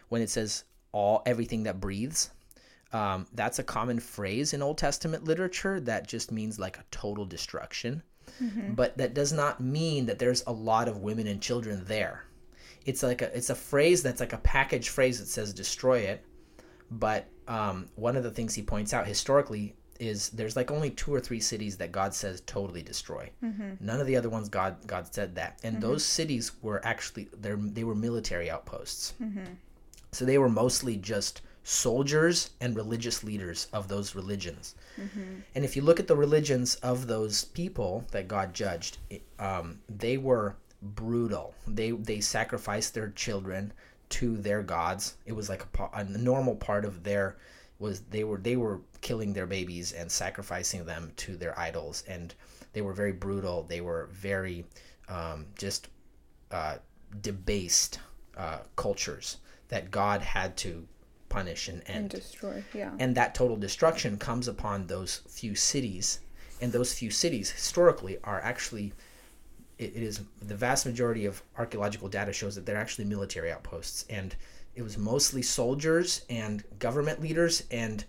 [0.10, 2.32] when it says all everything that breathes,
[2.93, 7.26] um, that's a common phrase in Old Testament literature that just means like a total
[7.26, 8.02] destruction.
[8.41, 8.73] Mm-hmm.
[8.73, 12.26] But that does not mean that there's a lot of women and children there.
[12.86, 16.23] It's like a it's a phrase that's like a package phrase that says destroy it.
[16.89, 21.13] But um, one of the things he points out historically is there's like only two
[21.13, 23.30] or three cities that God says totally destroy.
[23.43, 23.86] Mm-hmm.
[23.86, 25.82] None of the other ones God God said that, and mm-hmm.
[25.82, 29.13] those cities were actually they they were military outposts.
[29.21, 29.54] Mm-hmm.
[30.12, 34.75] So they were mostly just soldiers and religious leaders of those religions.
[34.97, 35.41] Mm-hmm.
[35.53, 38.99] And if you look at the religions of those people that God judged,
[39.38, 41.53] um, they were brutal.
[41.67, 43.73] They they sacrificed their children
[44.12, 45.15] to their gods.
[45.25, 47.36] It was like a, a normal part of their
[47.80, 52.34] was they were they were killing their babies and sacrificing them to their idols, and
[52.71, 53.63] they were very brutal.
[53.63, 54.63] They were very
[55.10, 55.89] um, just
[56.49, 56.77] uh,
[57.19, 57.99] debased
[58.38, 60.88] uh, cultures that God had to
[61.30, 61.98] punish and end.
[61.98, 62.92] And destroy, yeah.
[63.00, 66.20] And that total destruction comes upon those few cities.
[66.62, 68.94] And those few cities, historically, are actually,
[69.78, 74.06] it, it is the vast majority of archaeological data shows that they're actually military outposts.
[74.10, 74.36] And
[74.76, 78.04] it was mostly soldiers and government leaders and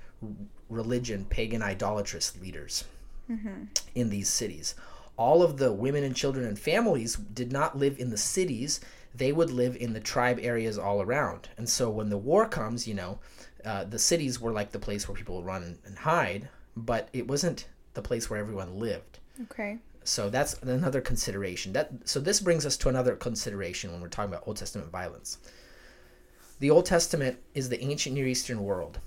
[0.68, 2.84] religion, pagan, idolatrous leaders
[3.30, 3.64] mm-hmm.
[3.94, 4.74] in these cities.
[5.16, 8.80] All of the women and children and families did not live in the cities
[9.14, 11.48] they would live in the tribe areas all around.
[11.56, 13.18] And so when the war comes, you know,
[13.64, 17.26] uh, the cities were like the place where people would run and, hide, but it
[17.26, 19.18] wasn't the place where everyone lived.
[19.42, 19.78] Okay.
[20.04, 21.72] So that's another consideration.
[21.72, 25.38] That so this brings us to another consideration when we're talking about Old Testament violence.
[26.60, 29.00] The Old Testament is the ancient Near Eastern world,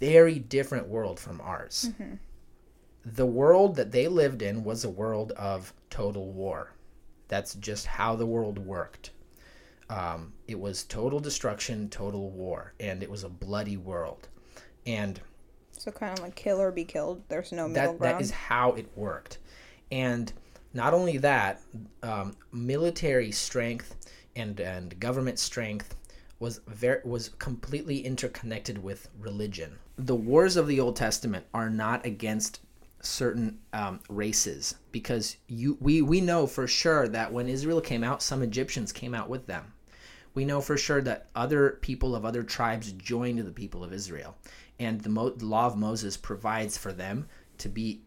[0.00, 1.90] very different world from ours.
[1.90, 2.14] Mm-hmm.
[3.06, 6.72] The world that they lived in was a world of total war.
[7.28, 9.10] That's just how the world worked.
[9.90, 14.28] Um, it was total destruction, total war, and it was a bloody world.
[14.86, 15.20] And
[15.72, 17.22] so, kind of like kill or be killed.
[17.28, 18.14] There's no middle that, ground.
[18.14, 19.38] That is how it worked.
[19.92, 20.32] And
[20.72, 21.60] not only that,
[22.02, 23.96] um, military strength
[24.36, 25.96] and and government strength
[26.38, 29.78] was very was completely interconnected with religion.
[29.96, 32.60] The wars of the Old Testament are not against
[33.00, 38.22] certain um, races because you we we know for sure that when Israel came out,
[38.22, 39.73] some Egyptians came out with them.
[40.34, 44.36] We know for sure that other people of other tribes joined the people of Israel,
[44.78, 47.28] and the, Mo- the law of Moses provides for them
[47.58, 48.00] to be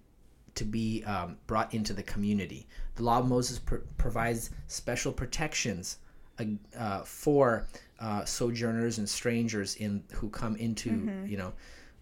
[0.55, 2.67] to be um, brought into the community.
[2.95, 5.99] The law of Moses pr- provides special protections
[6.39, 7.67] uh, uh, for
[7.99, 11.27] uh, sojourners and strangers in who come into mm-hmm.
[11.27, 11.53] you know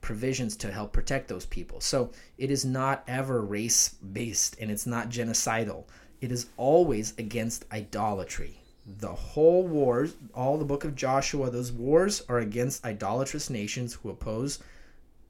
[0.02, 1.82] provisions to help protect those people.
[1.82, 5.84] So it is not ever race based and it's not genocidal.
[6.22, 8.60] It is always against idolatry.
[8.86, 14.10] The whole wars, all the book of Joshua, those wars are against idolatrous nations who
[14.10, 14.60] oppose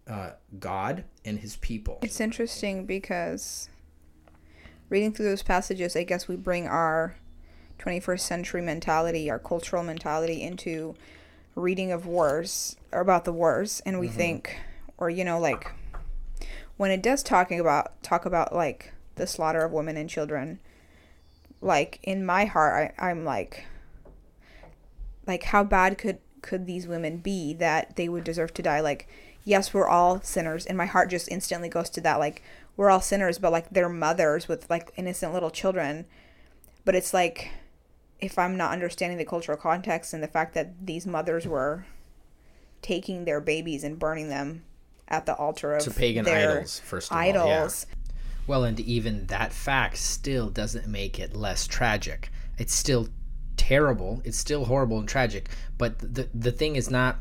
[0.08, 2.00] uh, God and his people.
[2.02, 3.70] It's interesting because
[4.90, 7.16] reading through those passages, I guess we bring our
[7.80, 10.96] 21st century mentality, our cultural mentality into
[11.56, 14.18] reading of wars or about the wars and we mm-hmm.
[14.18, 14.60] think
[14.98, 15.72] or you know like
[16.78, 20.60] when it does talking about talk about like the slaughter of women and children
[21.62, 23.66] like in my heart I, i'm like
[25.28, 29.08] like how bad could could these women be that they would deserve to die like
[29.44, 32.44] yes we're all sinners and my heart just instantly goes to that like
[32.78, 36.06] we're all sinners but like they're mothers with like innocent little children
[36.84, 37.50] but it's like
[38.20, 41.86] if I'm not understanding the cultural context and the fact that these mothers were
[42.82, 44.64] taking their babies and burning them
[45.08, 47.86] at the altar of to pagan idols, first of idols.
[48.48, 52.32] Well, and even that fact still doesn't make it less tragic.
[52.58, 53.10] It's still
[53.58, 54.22] terrible.
[54.24, 55.50] It's still horrible and tragic.
[55.78, 57.20] But the the thing is not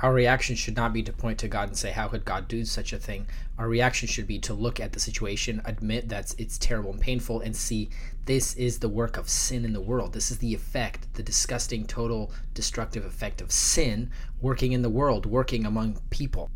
[0.00, 2.64] our reaction should not be to point to God and say, "How could God do
[2.64, 3.26] such a thing?"
[3.58, 7.40] Our reaction should be to look at the situation, admit that it's terrible and painful,
[7.40, 7.90] and see
[8.24, 10.12] this is the work of sin in the world.
[10.12, 14.10] This is the effect, the disgusting, total, destructive effect of sin
[14.40, 16.50] working in the world, working among people.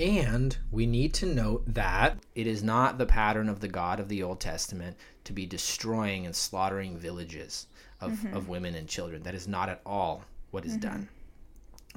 [0.00, 4.08] And we need to note that it is not the pattern of the God of
[4.08, 7.66] the Old Testament to be destroying and slaughtering villages
[8.00, 8.34] of, mm-hmm.
[8.34, 9.22] of women and children.
[9.22, 10.80] That is not at all what is mm-hmm.
[10.80, 11.08] done.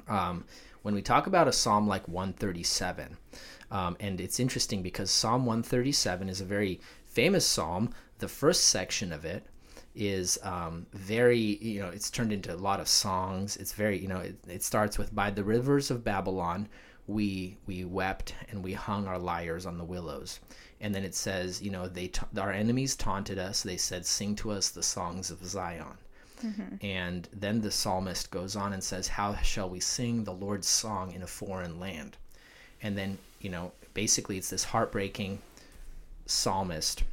[0.06, 0.44] Um,
[0.82, 3.16] when we talk about a psalm like 137,
[3.70, 7.90] um, and it's interesting because Psalm 137 is a very famous psalm.
[8.18, 9.46] The first section of it
[9.94, 13.56] is um, very, you know, it's turned into a lot of songs.
[13.56, 16.68] It's very, you know, it, it starts with By the rivers of Babylon,
[17.06, 20.40] we we wept and we hung our lyres on the willows
[20.80, 24.50] and then it says you know they our enemies taunted us they said sing to
[24.50, 25.98] us the songs of zion
[26.44, 26.84] Mm-hmm.
[26.84, 31.12] And then the psalmist goes on and says, How shall we sing the Lord's song
[31.12, 32.16] in a foreign land?
[32.82, 35.40] And then, you know, basically it's this heartbreaking
[36.26, 37.04] psalmist,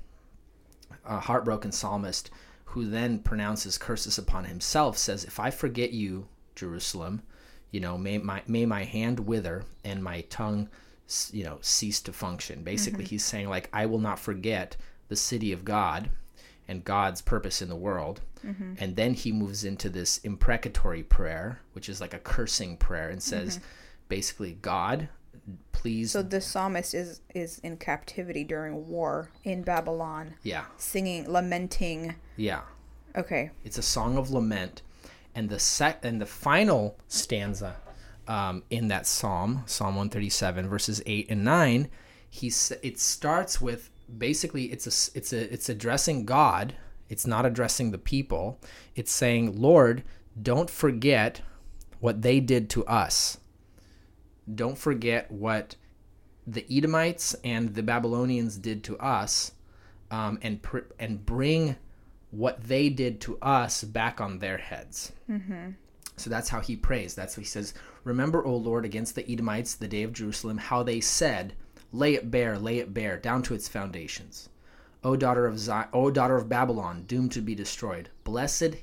[1.05, 2.29] a heartbroken psalmist
[2.65, 7.21] who then pronounces curses upon himself, says, If I forget you, Jerusalem,
[7.71, 10.69] you know, may my, may my hand wither and my tongue,
[11.31, 12.63] you know, cease to function.
[12.63, 13.09] Basically, mm-hmm.
[13.09, 16.09] he's saying, like, I will not forget the city of God
[16.67, 18.21] and God's purpose in the world.
[18.45, 18.73] Mm-hmm.
[18.79, 23.21] And then he moves into this imprecatory prayer, which is like a cursing prayer, and
[23.21, 23.65] says, mm-hmm.
[24.09, 25.09] basically, God,
[25.71, 26.11] please.
[26.11, 30.35] So the psalmist is is in captivity during war in Babylon.
[30.43, 30.65] Yeah.
[30.77, 32.15] Singing, lamenting.
[32.37, 32.61] Yeah.
[33.15, 33.51] Okay.
[33.63, 34.81] It's a song of lament,
[35.35, 37.75] and the sec and the final stanza
[38.27, 41.89] um, in that psalm, Psalm one thirty seven, verses eight and nine,
[42.29, 46.75] he's it starts with basically it's a it's a it's addressing God.
[47.09, 48.59] It's not addressing the people.
[48.95, 50.03] It's saying, "Lord,
[50.41, 51.41] don't forget
[51.99, 53.37] what they did to us.
[54.53, 55.75] Don't forget what
[56.47, 59.51] the Edomites and the Babylonians did to us,
[60.09, 61.75] um, and pr- and bring
[62.31, 65.71] what they did to us back on their heads." Mm-hmm.
[66.17, 67.15] So that's how he prays.
[67.15, 67.73] That's what he says.
[68.03, 71.53] Remember, O Lord, against the Edomites, the day of Jerusalem, how they said,
[71.91, 74.49] Lay it bare, lay it bare, down to its foundations.
[75.03, 78.75] O daughter of Zion, O daughter of Babylon, doomed to be destroyed, blessed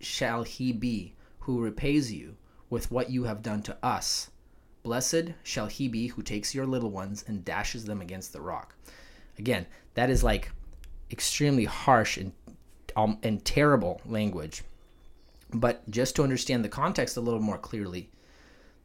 [0.00, 2.36] shall he be who repays you
[2.70, 4.30] with what you have done to us.
[4.82, 8.74] Blessed shall he be who takes your little ones and dashes them against the rock.
[9.38, 10.50] Again, that is like
[11.10, 12.32] extremely harsh and
[12.98, 14.64] um, and terrible language.
[15.52, 18.10] But just to understand the context a little more clearly,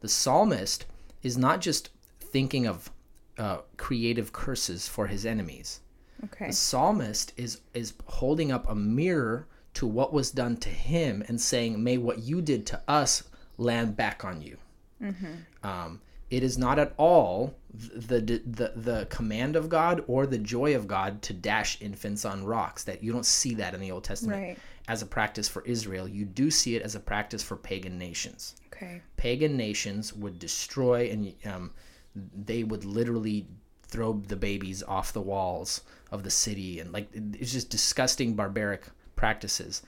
[0.00, 0.86] the psalmist
[1.22, 1.90] is not just
[2.20, 2.90] thinking of
[3.36, 5.80] uh, creative curses for his enemies.
[6.24, 6.46] Okay.
[6.46, 11.40] The psalmist is is holding up a mirror to what was done to him and
[11.40, 13.24] saying, "May what you did to us
[13.58, 14.56] land back on you."
[15.02, 15.66] Mm-hmm.
[15.68, 16.00] Um,
[16.30, 20.86] it is not at all the, the the command of God or the joy of
[20.86, 22.84] God to dash infants on rocks.
[22.84, 24.58] That you don't see that in the Old Testament right.
[24.88, 26.06] as a practice for Israel.
[26.06, 28.56] You do see it as a practice for pagan nations.
[28.72, 29.02] Okay.
[29.16, 31.72] Pagan nations would destroy and um,
[32.14, 33.46] they would literally
[33.82, 38.84] throw the babies off the walls of the city and like it's just disgusting barbaric
[39.14, 39.82] practices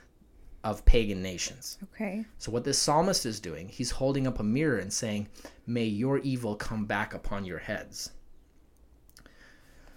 [0.70, 1.78] of pagan nations.
[1.94, 2.24] Okay.
[2.38, 5.28] So what this psalmist is doing, he's holding up a mirror and saying,
[5.66, 8.10] "May your evil come back upon your heads."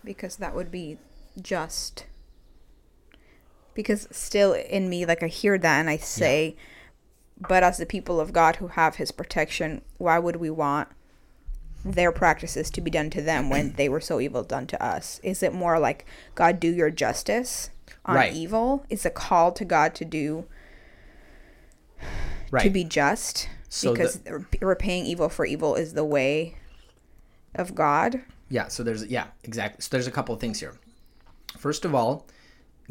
[0.04, 0.98] Because that would be
[1.42, 2.06] just.
[3.74, 6.56] Because still in me like I hear that and I say,
[7.40, 7.48] yeah.
[7.48, 10.90] but as the people of God who have his protection, why would we want
[11.86, 15.20] their practices to be done to them when they were so evil done to us?
[15.24, 16.06] Is it more like
[16.36, 17.70] God do your justice
[18.06, 18.34] on Right.
[18.34, 18.86] evil?
[18.90, 20.46] It's a call to God to do
[22.52, 22.64] Right.
[22.64, 24.20] to be just So the- because
[24.62, 26.56] repaying evil for evil is the way
[27.54, 28.22] of God.
[28.50, 29.82] Yeah, so there's yeah, exactly.
[29.82, 30.76] So there's a couple of things here.
[31.58, 32.26] First of all,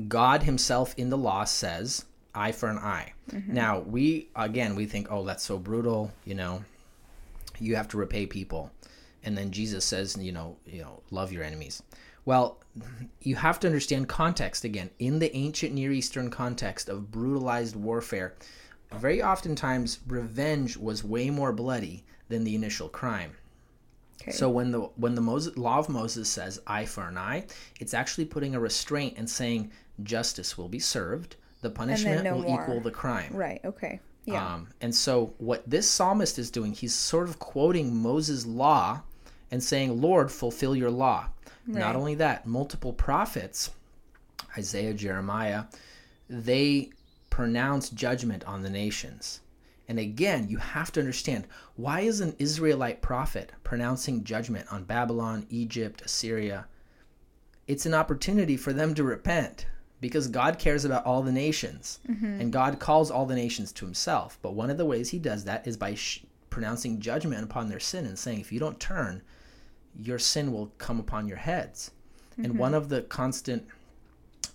[0.06, 2.04] God himself in the law says
[2.34, 3.12] eye for an eye.
[3.32, 3.52] Mm-hmm.
[3.52, 6.64] Now, we again, we think, "Oh, that's so brutal, you know.
[7.58, 8.70] You have to repay people."
[9.24, 11.82] And then Jesus says, you know, you know, love your enemies.
[12.24, 12.60] Well,
[13.20, 14.90] you have to understand context again.
[15.00, 18.34] In the ancient Near Eastern context of brutalized warfare,
[18.96, 23.32] very oftentimes revenge was way more bloody than the initial crime.
[24.22, 24.32] Okay.
[24.32, 27.46] So when the when the Moses, law of Moses says eye for an eye,
[27.80, 29.70] it's actually putting a restraint and saying
[30.02, 31.36] justice will be served.
[31.62, 32.62] The punishment no will more.
[32.62, 33.32] equal the crime.
[33.34, 33.60] right.
[33.64, 34.00] Okay.
[34.24, 34.54] Yeah.
[34.54, 39.02] Um, and so what this psalmist is doing, he's sort of quoting Moses' law
[39.50, 41.28] and saying, "Lord, fulfill your law."
[41.66, 41.78] Right.
[41.78, 43.70] Not only that, multiple prophets,
[44.56, 45.64] Isaiah, Jeremiah,
[46.28, 46.90] they
[47.38, 49.42] pronounce judgment on the nations.
[49.86, 55.46] And again, you have to understand why is an Israelite prophet pronouncing judgment on Babylon,
[55.48, 56.66] Egypt, Assyria?
[57.68, 59.66] It's an opportunity for them to repent
[60.00, 62.00] because God cares about all the nations
[62.40, 64.36] and God calls all the nations to himself.
[64.42, 67.78] But one of the ways he does that is by sh- pronouncing judgment upon their
[67.78, 69.22] sin and saying, if you don't turn,
[69.96, 71.92] your sin will come upon your heads.
[72.36, 73.64] And one of the constant,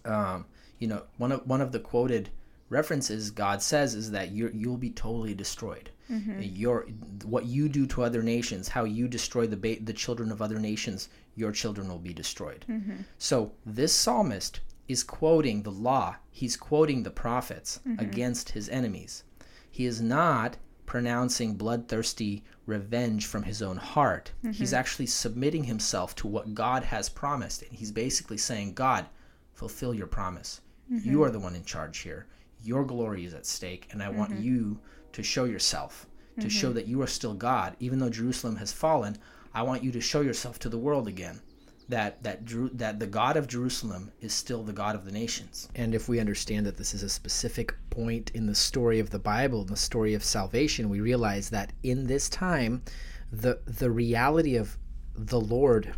[0.04, 0.48] um,
[0.80, 2.30] you know, one of one of the quoted
[2.74, 5.90] references God says is that you you'll be totally destroyed.
[6.12, 6.42] Mm-hmm.
[6.42, 6.88] Your
[7.24, 10.60] what you do to other nations, how you destroy the ba- the children of other
[10.60, 12.66] nations, your children will be destroyed.
[12.70, 13.02] Mm-hmm.
[13.18, 16.16] So this psalmist is quoting the law.
[16.30, 18.00] He's quoting the prophets mm-hmm.
[18.00, 19.24] against his enemies.
[19.72, 24.32] He is not pronouncing bloodthirsty revenge from his own heart.
[24.52, 27.64] He's actually submitting himself to what God has promised.
[27.64, 29.06] And he's basically saying, God,
[29.54, 30.62] fulfill your promise.
[30.90, 32.28] You are the one in charge here.
[32.64, 34.44] Your glory is at stake, and I want mm-hmm.
[34.44, 34.80] you
[35.12, 36.08] to show yourself,
[36.40, 36.76] to show mm-hmm.
[36.76, 37.76] that you are still God.
[37.80, 39.18] Even though Jerusalem has fallen,
[39.54, 41.42] I want you to show yourself to the world again.
[41.90, 45.68] That that Jeru- that the God of Jerusalem is still the God of the nations.
[45.76, 49.20] And if we understand that this is a specific point in the story of the
[49.20, 52.84] Bible, in the story of salvation, we realize that in this time,
[53.32, 54.78] the the reality of
[55.16, 55.94] the Lord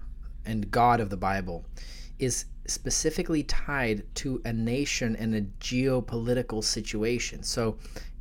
[0.46, 1.66] and God of the Bible
[2.18, 7.44] is specifically tied to a nation and a geopolitical situation.
[7.44, 7.78] So,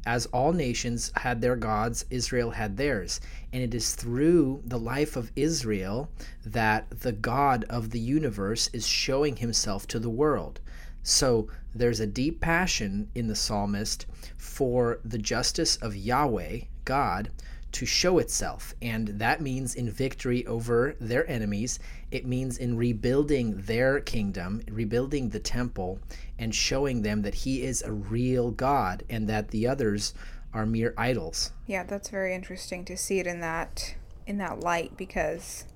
[0.07, 3.21] as all nations had their gods, Israel had theirs.
[3.53, 6.11] And it is through the life of Israel
[6.45, 10.61] that the God of the universe is showing himself to the world.
[11.03, 17.31] So, there's a deep passion in the psalmist for the justice of Yahweh, God,
[17.75, 18.75] to show itself.
[18.81, 21.81] And that means in victory over their enemies.
[22.11, 25.99] It means in rebuilding their kingdom, rebuilding the temple,
[26.39, 30.15] and showing them that He is a real God and that the others
[30.53, 31.51] are mere idols.
[31.67, 33.97] Yeah, that's very interesting to see it in that
[34.27, 35.67] in that light because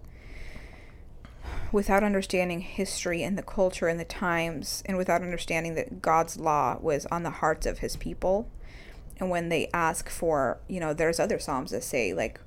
[1.70, 6.78] without understanding history and the culture and the times and without understanding that God's law
[6.80, 8.48] was on the hearts of his people
[9.20, 12.40] and when they ask for, you know, there's other psalms that say like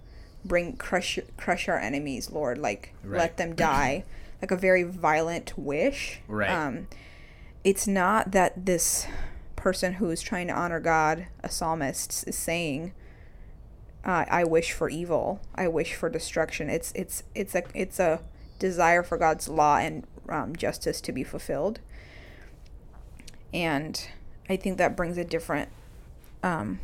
[0.43, 3.19] bring crush crush our enemies, Lord, like Right.
[3.19, 4.03] let them die,
[4.41, 6.21] like a very violent wish.
[6.27, 6.49] Right.
[6.49, 6.87] Um
[7.63, 9.05] it's not that this
[9.55, 12.93] person who is trying to honor God, a psalmist, is saying,
[14.03, 15.39] uh, "I wish for evil.
[15.53, 18.21] I wish for destruction." It's it's it's a it's a
[18.57, 21.79] desire for God's law and um, justice to be fulfilled,
[23.53, 24.07] and
[24.49, 25.69] I think that brings a different
[26.43, 26.79] um,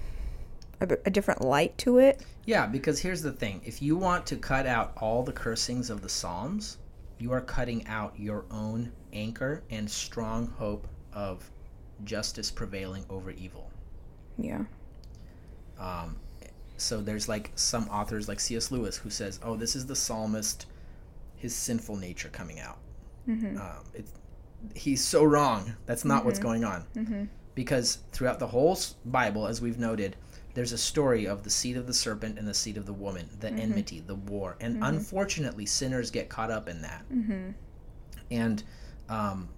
[0.80, 2.22] a different light to it.
[2.46, 6.02] Yeah, because here's the thing if you want to cut out all the cursings of
[6.02, 6.78] the Psalms,
[7.20, 11.50] you are cutting out your own anchor and strong hope of
[12.04, 13.70] justice prevailing over evil.
[14.38, 14.64] Yeah.
[15.80, 16.18] Um,
[16.78, 18.72] so there's like some authors like C.S.
[18.72, 20.68] Lewis who says, "Oh, this is the psalmist,
[21.36, 22.78] his sinful nature coming out."
[23.58, 24.12] Um, it's,
[24.76, 25.76] he's so wrong.
[25.88, 26.86] That's not what's going on.
[27.58, 30.16] Because throughout the whole Bible, as we've noted,
[30.54, 33.28] there's a story of the seed of the serpent and the seed of the woman,
[33.40, 37.04] the enmity, the war, and unfortunately, sinners get caught up in that.
[38.30, 38.64] And
[39.10, 39.50] um,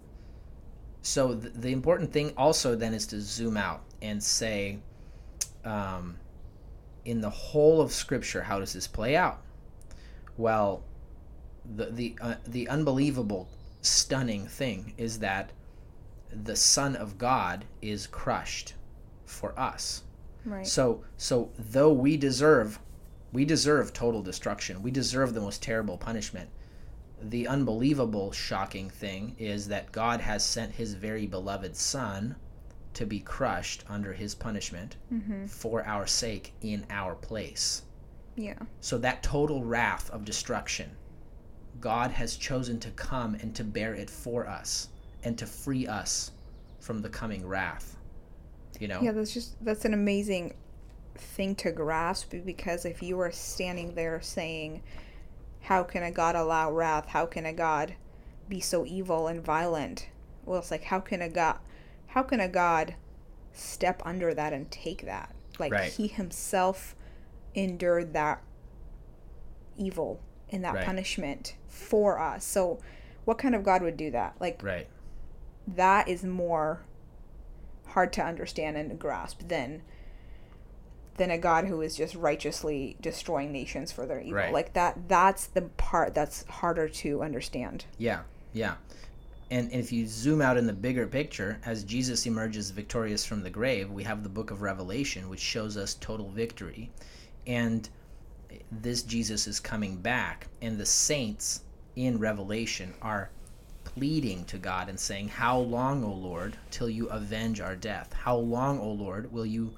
[1.02, 4.80] so th- the important thing also then is to zoom out and say,
[5.66, 6.16] um,
[7.04, 9.42] in the whole of Scripture, how does this play out?
[10.38, 10.84] Well,
[11.76, 13.50] the the uh, the unbelievable,
[13.82, 15.52] stunning thing is that
[16.32, 18.74] the Son of God is crushed
[19.26, 20.04] for us.
[20.46, 20.66] Right.
[20.68, 22.80] So so though we deserve
[23.32, 24.82] We deserve total destruction.
[24.82, 26.50] We deserve the most terrible punishment.
[27.22, 32.36] The unbelievable, shocking thing is that God has sent his very beloved Son
[32.94, 35.46] to be crushed under his punishment mm-hmm.
[35.46, 37.84] for our sake in our place.
[38.36, 38.58] Yeah.
[38.80, 40.90] So that total wrath of destruction,
[41.80, 44.90] God has chosen to come and to bear it for us
[45.24, 46.32] and to free us
[46.80, 47.98] from the coming wrath.
[48.80, 49.02] You know?
[49.02, 50.54] Yeah, that's just that's an amazing
[51.16, 54.82] thing to grasp because if you were standing there saying,
[55.62, 57.08] How can a God allow wrath?
[57.08, 57.96] How can a God
[58.48, 60.08] be so evil and violent?
[60.46, 61.60] Well it's like how can a God
[62.08, 62.96] how can a God
[63.54, 65.36] step under that and take that?
[65.60, 65.92] Like Right.
[65.92, 66.96] he himself
[67.54, 68.42] endured that
[69.78, 70.86] evil and that Right.
[70.86, 72.46] punishment for us.
[72.46, 72.80] So
[73.26, 74.36] what kind of God would do that?
[74.40, 74.88] Like Right.
[75.76, 76.82] That is more
[77.88, 79.82] hard to understand and grasp than
[81.18, 84.36] than a God who is just righteously destroying nations for their evil.
[84.36, 84.54] Right.
[84.54, 87.86] Like that that's the part that's harder to understand.
[87.98, 88.22] Yeah,
[88.54, 88.76] yeah.
[89.52, 93.42] And, and if you zoom out in the bigger picture, as Jesus emerges victorious from
[93.42, 96.92] the grave, we have the book of Revelation, which shows us total victory.
[97.48, 97.90] And
[98.72, 101.64] this Jesus is coming back, and the saints
[101.96, 103.32] in Revelation are
[104.00, 108.14] pleading to God and saying, How long, O Lord, till you avenge our death?
[108.14, 109.74] How long, O Lord, will you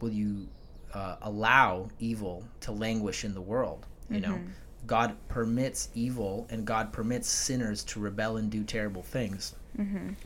[0.00, 0.48] will you
[0.92, 3.86] uh, allow evil to languish in the world?
[4.10, 4.40] You know,
[4.86, 9.54] God permits evil and God permits sinners to rebel and do terrible things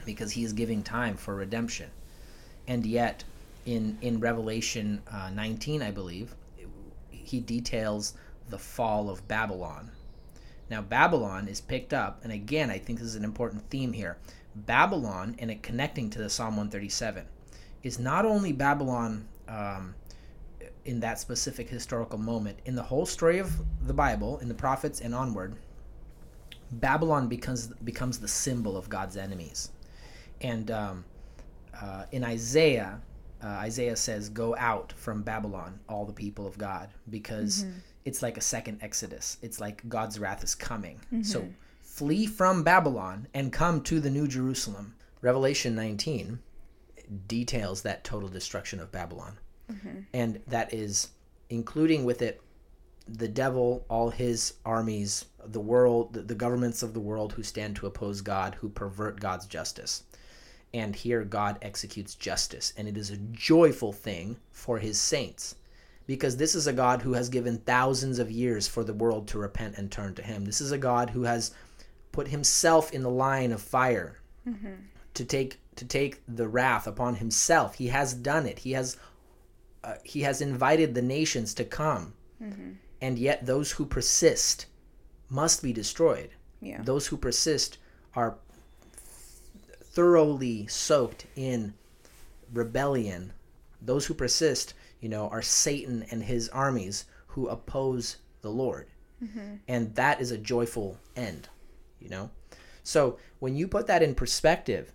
[0.06, 1.90] because He is giving time for redemption.
[2.66, 3.24] And yet,
[3.66, 6.34] in in Revelation uh, 19, I believe,
[7.10, 8.14] he details
[8.48, 9.90] the fall of Babylon.
[10.68, 14.18] Now, Babylon is picked up, and again, I think this is an important theme here.
[14.54, 17.24] Babylon, and it connecting to the Psalm 137,
[17.82, 19.94] is not only Babylon um,
[20.84, 22.58] in that specific historical moment.
[22.64, 23.52] In the whole story of
[23.86, 25.56] the Bible, in the prophets and onward,
[26.72, 29.70] Babylon becomes becomes the symbol of God's enemies.
[30.40, 31.04] And um,
[31.80, 33.00] uh, in Isaiah,
[33.42, 37.64] uh, Isaiah says, "Go out from Babylon, all the people of God," because
[38.06, 39.36] it's like a second Exodus.
[39.42, 41.00] It's like God's wrath is coming.
[41.22, 41.50] So mm-hmm.
[41.82, 44.94] flee from Babylon and come to the New Jerusalem.
[45.22, 46.38] Revelation 19
[47.26, 49.38] details that total destruction of Babylon,
[49.70, 50.00] mm-hmm.
[50.14, 51.08] and that is
[51.50, 52.40] including with it
[53.08, 57.76] the devil, all his armies, the world, the, the governments of the world who stand
[57.76, 60.04] to oppose God, who pervert God's justice.
[60.74, 65.54] And here God executes justice, and it is a joyful thing for his saints.
[66.06, 69.38] Because this is a God who has given thousands of years for the world to
[69.38, 70.44] repent and turn to him.
[70.44, 71.52] This is a God who has
[72.12, 74.20] put himself in the line of fire
[75.14, 77.74] to take to take the wrath upon himself.
[77.74, 78.60] He has done it.
[78.60, 78.96] He has
[79.82, 82.14] uh, he has invited the nations to come
[83.00, 84.66] and yet those who persist
[85.28, 86.30] must be destroyed.
[86.60, 86.82] Yeah.
[86.82, 87.78] Those who persist
[88.14, 88.36] are
[89.82, 91.74] thoroughly soaked in
[92.52, 93.32] rebellion.
[93.80, 98.86] Those who persist, you know, are Satan and his armies who oppose the Lord.
[99.22, 99.56] Mm-hmm.
[99.68, 101.48] And that is a joyful end,
[102.00, 102.30] you know?
[102.82, 104.92] So when you put that in perspective,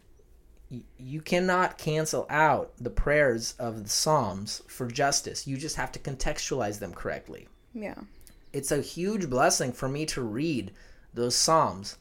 [0.70, 5.46] y- you cannot cancel out the prayers of the Psalms for justice.
[5.48, 7.96] You just have to contextualize them correctly Yeah.
[8.54, 10.72] it's a huge blessing for me to read
[11.14, 11.98] those psalms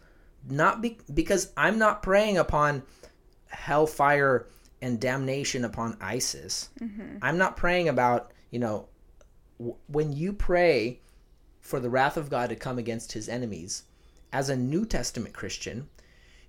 [0.49, 2.83] not be- because i'm not praying upon
[3.49, 4.47] hellfire
[4.83, 7.17] and damnation upon isis mm-hmm.
[7.23, 8.89] i'm not praying about you know
[9.59, 11.01] w- when you pray
[11.61, 13.85] for the wrath of god to come against his enemies
[14.33, 15.89] as a new testament christian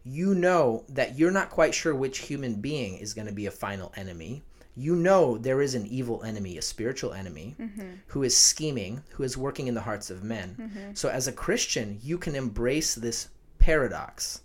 [0.03, 3.51] you know that you're not quite sure which human being is going to be a
[3.51, 4.43] final enemy.
[4.75, 7.89] You know there is an evil enemy, a spiritual enemy, mm-hmm.
[8.07, 10.55] who is scheming, who is working in the hearts of men.
[10.59, 10.93] Mm-hmm.
[10.93, 13.27] So, as a Christian, you can embrace this
[13.59, 14.41] paradox.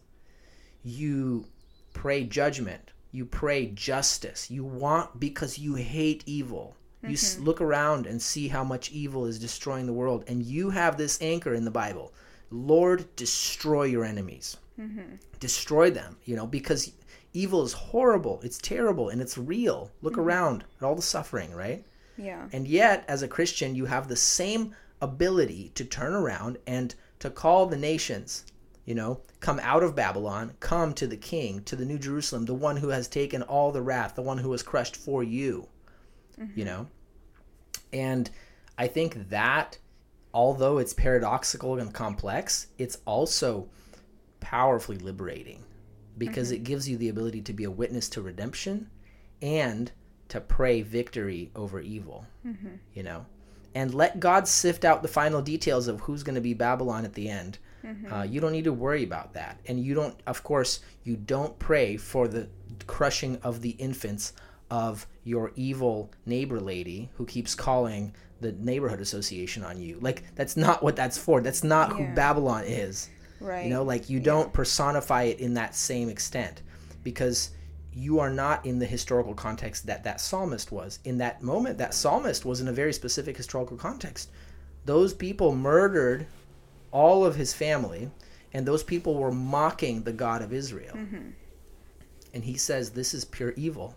[0.82, 1.47] You
[1.95, 4.50] pray judgment, you pray justice.
[4.50, 6.76] You want because you hate evil.
[7.02, 7.44] You mm-hmm.
[7.44, 11.18] look around and see how much evil is destroying the world, and you have this
[11.20, 12.12] anchor in the Bible.
[12.50, 14.56] Lord, destroy your enemies.
[14.78, 15.16] Mm-hmm.
[15.40, 16.92] Destroy them you know because
[17.32, 18.40] evil is horrible.
[18.42, 19.90] It's terrible and it's real.
[20.02, 20.22] Look mm-hmm.
[20.22, 21.84] around at all the suffering right?
[22.18, 22.48] Yeah.
[22.52, 27.28] and yet as a christian you have the same ability to turn around and to
[27.28, 28.46] call the nations
[28.87, 32.55] you know come out of babylon come to the king to the new jerusalem the
[32.55, 35.68] one who has taken all the wrath the one who was crushed for you
[36.39, 36.64] you mm-hmm.
[36.64, 36.87] know?
[37.93, 38.30] And
[38.78, 39.78] i think that
[40.32, 43.68] although it's paradoxical and complex it's also
[44.41, 45.62] powerfully liberating
[46.16, 46.57] because mm-hmm.
[46.57, 48.89] it gives you the ability to be a witness to redemption
[49.43, 49.93] and
[50.28, 52.76] to pray victory over evil mm-hmm.
[52.95, 53.26] you know?
[53.74, 57.12] And let God sift out the final details of who's going to be Babylon at
[57.12, 57.59] the end.
[58.11, 59.61] Uh, you don't need to worry about that.
[59.66, 62.49] And you don't, of course, you don't pray for the
[62.87, 64.32] crushing of the infants
[64.70, 69.99] of your evil neighbor lady who keeps calling the neighborhood association on you.
[70.01, 71.41] Like, that's not what that's for.
[71.41, 73.09] That's not who Babylon is.
[73.41, 73.64] Right.
[73.64, 76.62] You know, like you don't personify it in that same extent
[77.03, 77.51] because
[77.93, 80.99] you are not in the historical context that that psalmist was.
[81.05, 84.30] In that moment, that psalmist was in a very specific historical context.
[84.84, 86.26] Those people murdered
[86.93, 88.11] all of his family,
[88.53, 90.95] and those people were mocking the God of Israel.
[90.95, 91.30] Mm-hmm.
[92.34, 93.95] And he says, This is pure evil,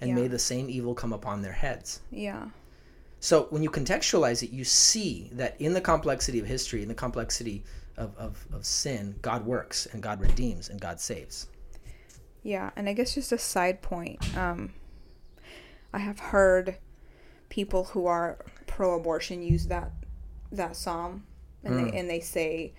[0.00, 0.16] and Yeah.
[0.16, 2.00] may the same evil come upon their heads.
[2.10, 2.48] Yeah.
[3.20, 6.94] So when you contextualize it, you see that in the complexity of history, in the
[6.94, 7.64] complexity
[7.96, 11.46] of, of, of sin, God works and God redeems and God saves.
[12.42, 14.36] Yeah, and I guess just a side point.
[14.36, 14.74] Um,
[15.94, 16.76] I have heard
[17.48, 19.92] people who are pro-abortion use that
[20.52, 21.24] that psalm,
[21.64, 22.72] and they and they say,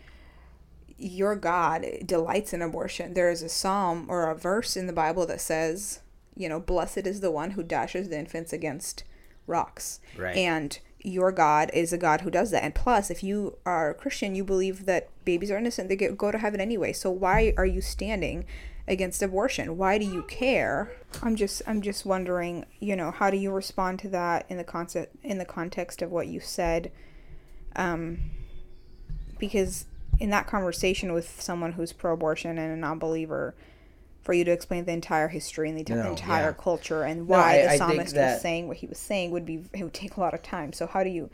[0.97, 5.25] "Your God delights in abortion." There is a psalm or a verse in the Bible
[5.27, 6.01] that says,
[6.35, 9.03] "You know, blessed is the one who dashes the infants against
[9.47, 10.35] rocks," Right.
[10.35, 12.63] and your God is a God who does that.
[12.63, 16.17] And plus, if you are a Christian, you believe that babies are innocent; they get,
[16.17, 16.93] go to heaven anyway.
[16.93, 18.45] So why are you standing
[18.87, 19.77] against abortion?
[19.77, 20.91] Why do you care?
[21.23, 24.63] I'm just I'm just wondering, you know, how do you respond to that in the
[24.63, 26.91] concept in the context of what you said?
[27.75, 28.19] Um,
[29.47, 29.85] because
[30.19, 33.53] in that conversation with someone who's pro-abortion and a non-believer,
[34.21, 36.63] for you to explain the entire history and the No, entire yeah.
[36.63, 39.45] culture and No, why I- the psalmist that- was saying what he was saying would
[39.45, 40.73] be it would take a lot of time.
[40.73, 41.29] So how do you?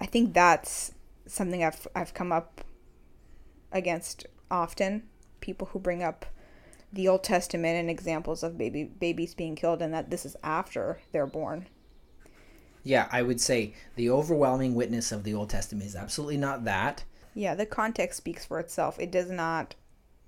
[0.00, 0.92] I think that's
[1.26, 2.64] something I've I've come up
[3.70, 5.02] against often.
[5.40, 6.24] People who bring up
[6.92, 11.00] the Old Testament and examples of baby babies being killed, and that this is after
[11.12, 11.66] they're born.
[12.84, 17.04] Yeah, I would say the overwhelming witness of the Old Testament is absolutely not that.
[17.34, 18.98] Yeah, the context speaks for itself.
[18.98, 19.74] It does not.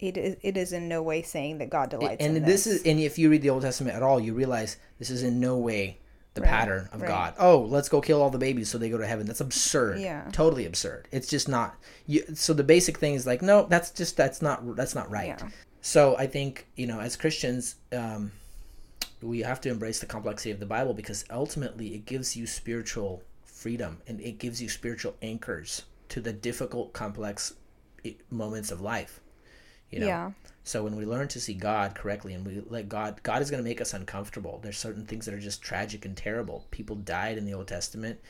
[0.01, 0.37] It is.
[0.43, 2.25] It is in no way saying that God delights.
[2.25, 4.35] and in this this is and if you read the Old Testament at all, you
[4.35, 5.99] realize this is in no way
[6.35, 7.09] the Right, pattern of right.
[7.09, 7.35] God.
[7.39, 9.27] Oh, let's go kill all the babies so they go to heaven.
[9.27, 10.01] That's absurd.
[10.01, 10.29] Yeah.
[10.33, 11.07] Totally absurd.
[11.13, 11.77] It's just not
[12.07, 15.29] you so the basic thing is like no, that's just that's not that's not right.
[15.29, 15.49] Yeah.
[15.81, 18.33] So I think, you know, as Christians, um
[19.23, 23.23] we have to embrace the complexity of the Bible because ultimately it gives you spiritual
[23.45, 25.83] freedom and it gives you spiritual anchors
[26.15, 27.55] to the difficult complex
[28.31, 29.21] moments of life.
[29.91, 30.07] You know?
[30.07, 30.31] Yeah.
[30.63, 33.61] So when we learn to see God correctly and we let God God is going
[33.61, 34.61] to make us uncomfortable.
[34.63, 36.67] There's certain things that are just tragic and terrible.
[36.71, 38.21] People died in the Old Testament.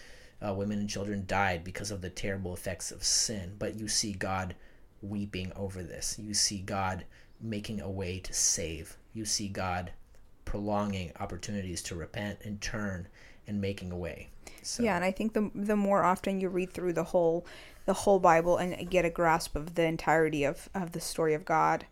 [0.41, 3.55] Uh, women and children died because of the terrible effects of sin.
[3.59, 4.55] But you see God
[5.03, 6.18] weeping over this.
[6.18, 7.05] You see God
[7.39, 8.97] making a way to save.
[9.12, 9.93] You see God
[10.47, 13.09] prolonging opportunities to repent and turn
[13.47, 14.30] and making a way.
[14.62, 17.47] So Yeah, and I think the the more often you read through the whole
[17.87, 21.45] the whole Bible and get a grasp of the entirety of, of the story of
[21.45, 21.87] God,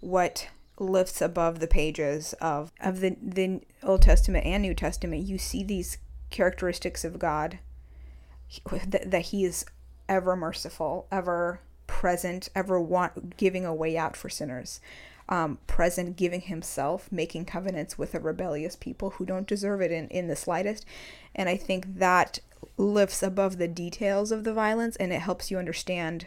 [0.00, 0.48] what
[0.80, 5.62] lifts above the pages of of the the Old Testament and New Testament, you see
[5.62, 5.98] these
[6.30, 7.58] characteristics of God
[8.86, 9.66] that, that he is
[10.08, 14.80] ever merciful, ever present, ever want giving a way out for sinners.
[15.30, 20.08] Um, present giving himself, making covenants with a rebellious people who don't deserve it in,
[20.08, 20.86] in the slightest.
[21.34, 22.38] And I think that
[22.78, 26.26] lifts above the details of the violence and it helps you understand,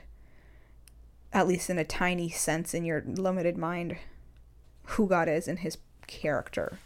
[1.34, 3.98] at least in a tiny sense in your limited mind,
[4.84, 5.78] who God is and his
[6.08, 6.78] character.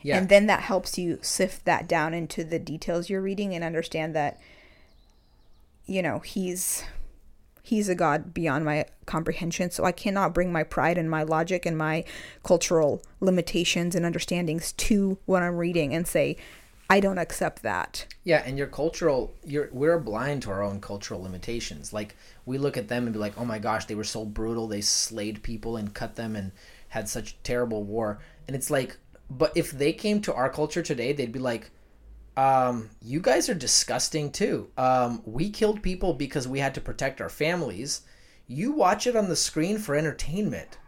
[0.00, 0.16] yeah.
[0.16, 4.14] And then that helps you sift that down into the details you're reading and understand
[4.14, 4.38] that
[5.86, 6.84] you know, he's
[7.62, 11.66] he's a god beyond my comprehension, so I cannot bring my pride and my logic
[11.66, 12.04] and my
[12.42, 16.36] cultural limitations and understandings to what I'm reading and say
[16.90, 18.06] I don't accept that.
[18.24, 21.92] Yeah, and your cultural, you're we're blind to our own cultural limitations.
[21.92, 22.16] Like
[22.46, 24.68] we look at them and be like, "Oh my gosh, they were so brutal.
[24.68, 26.52] They slayed people and cut them and
[26.88, 28.96] had such terrible war." And it's like,
[29.30, 31.70] but if they came to our culture today, they'd be like,
[32.36, 34.70] um, "You guys are disgusting too.
[34.76, 38.02] Um, we killed people because we had to protect our families.
[38.46, 40.78] You watch it on the screen for entertainment."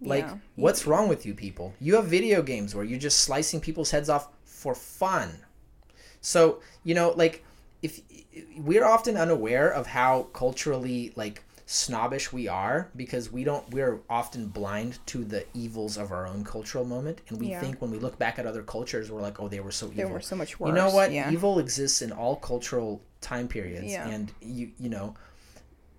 [0.00, 0.36] Like, Yeah.
[0.54, 1.74] what's wrong with you people?
[1.80, 4.28] You have video games where you're just slicing people's heads off
[4.58, 5.30] for fun.
[6.20, 7.44] So, you know, like
[7.82, 8.00] if
[8.58, 14.46] we're often unaware of how culturally like snobbish we are because we don't we're often
[14.48, 17.60] blind to the evils of our own cultural moment and we Yeah.
[17.60, 19.96] think when we look back at other cultures we're like, "Oh, they were so evil
[19.98, 21.12] They were so much worse You know what?
[21.12, 21.30] yeah.
[21.30, 24.08] Evil exists in all cultural time periods Yeah.
[24.08, 25.14] and you you know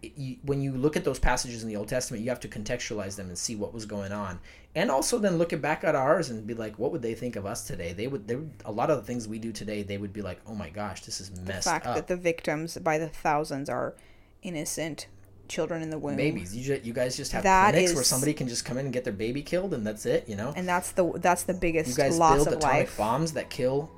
[0.02, 3.16] you, when you look at those passages in the Old Testament, you have to contextualize
[3.16, 4.40] them and see what was going on,
[4.76, 7.36] and also then look at back at ours and be like, what would they think
[7.36, 7.92] of us today?
[7.94, 10.22] They would, they would, a lot of the things we do today, they would be
[10.22, 11.96] like, oh my gosh, this is messed the fact up.
[11.96, 13.96] that the victims by the thousands are
[14.42, 15.08] innocent
[15.50, 16.16] children in the womb.
[16.16, 18.78] Babies, you, ju- you guys just have That clinics where is- somebody can just come
[18.78, 20.30] in and get their baby killed, and that's it.
[20.30, 21.90] You know, And that's the that's the biggest.
[21.90, 22.98] you guys build of atomic life.
[22.98, 23.90] bombs that kill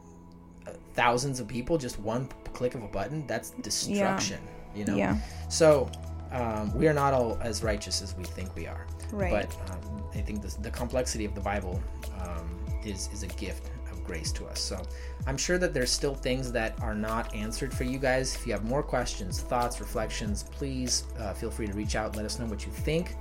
[0.66, 3.28] uh, thousands of people just one click of a button.
[3.28, 4.40] That's destruction.
[4.76, 4.96] You know.
[4.96, 5.18] Yeah.
[5.50, 5.90] So
[6.32, 8.88] um, we are not all as righteous as we think we are.
[9.12, 9.32] Right.
[9.32, 11.82] But um, I think this, the complexity of the Bible
[12.22, 14.60] um, is is a gift of grace to us.
[14.60, 14.82] So
[15.28, 18.36] I'm sure that there's still things that are not answered for you guys.
[18.36, 22.16] If you have more questions, thoughts, reflections, please uh, feel free to reach out.
[22.16, 23.16] Let us know what you think.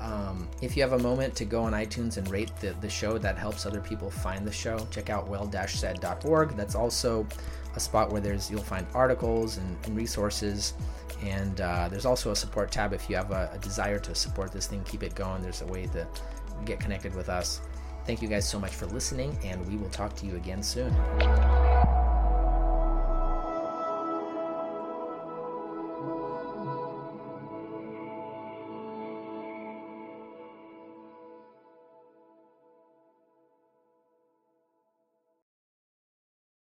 [0.00, 3.16] Um, if you have a moment to go on iTunes and rate the, the show,
[3.18, 4.86] that helps other people find the show.
[4.90, 6.56] Check out well-said.org.
[6.56, 7.26] That's also
[7.76, 10.74] a spot where there's you'll find articles and, and resources.
[11.22, 14.52] And uh, there's also a support tab if you have a, a desire to support
[14.52, 15.42] this thing, keep it going.
[15.42, 16.06] There's a way to
[16.64, 17.60] get connected with us.
[18.06, 20.94] Thank you guys so much for listening, and we will talk to you again soon.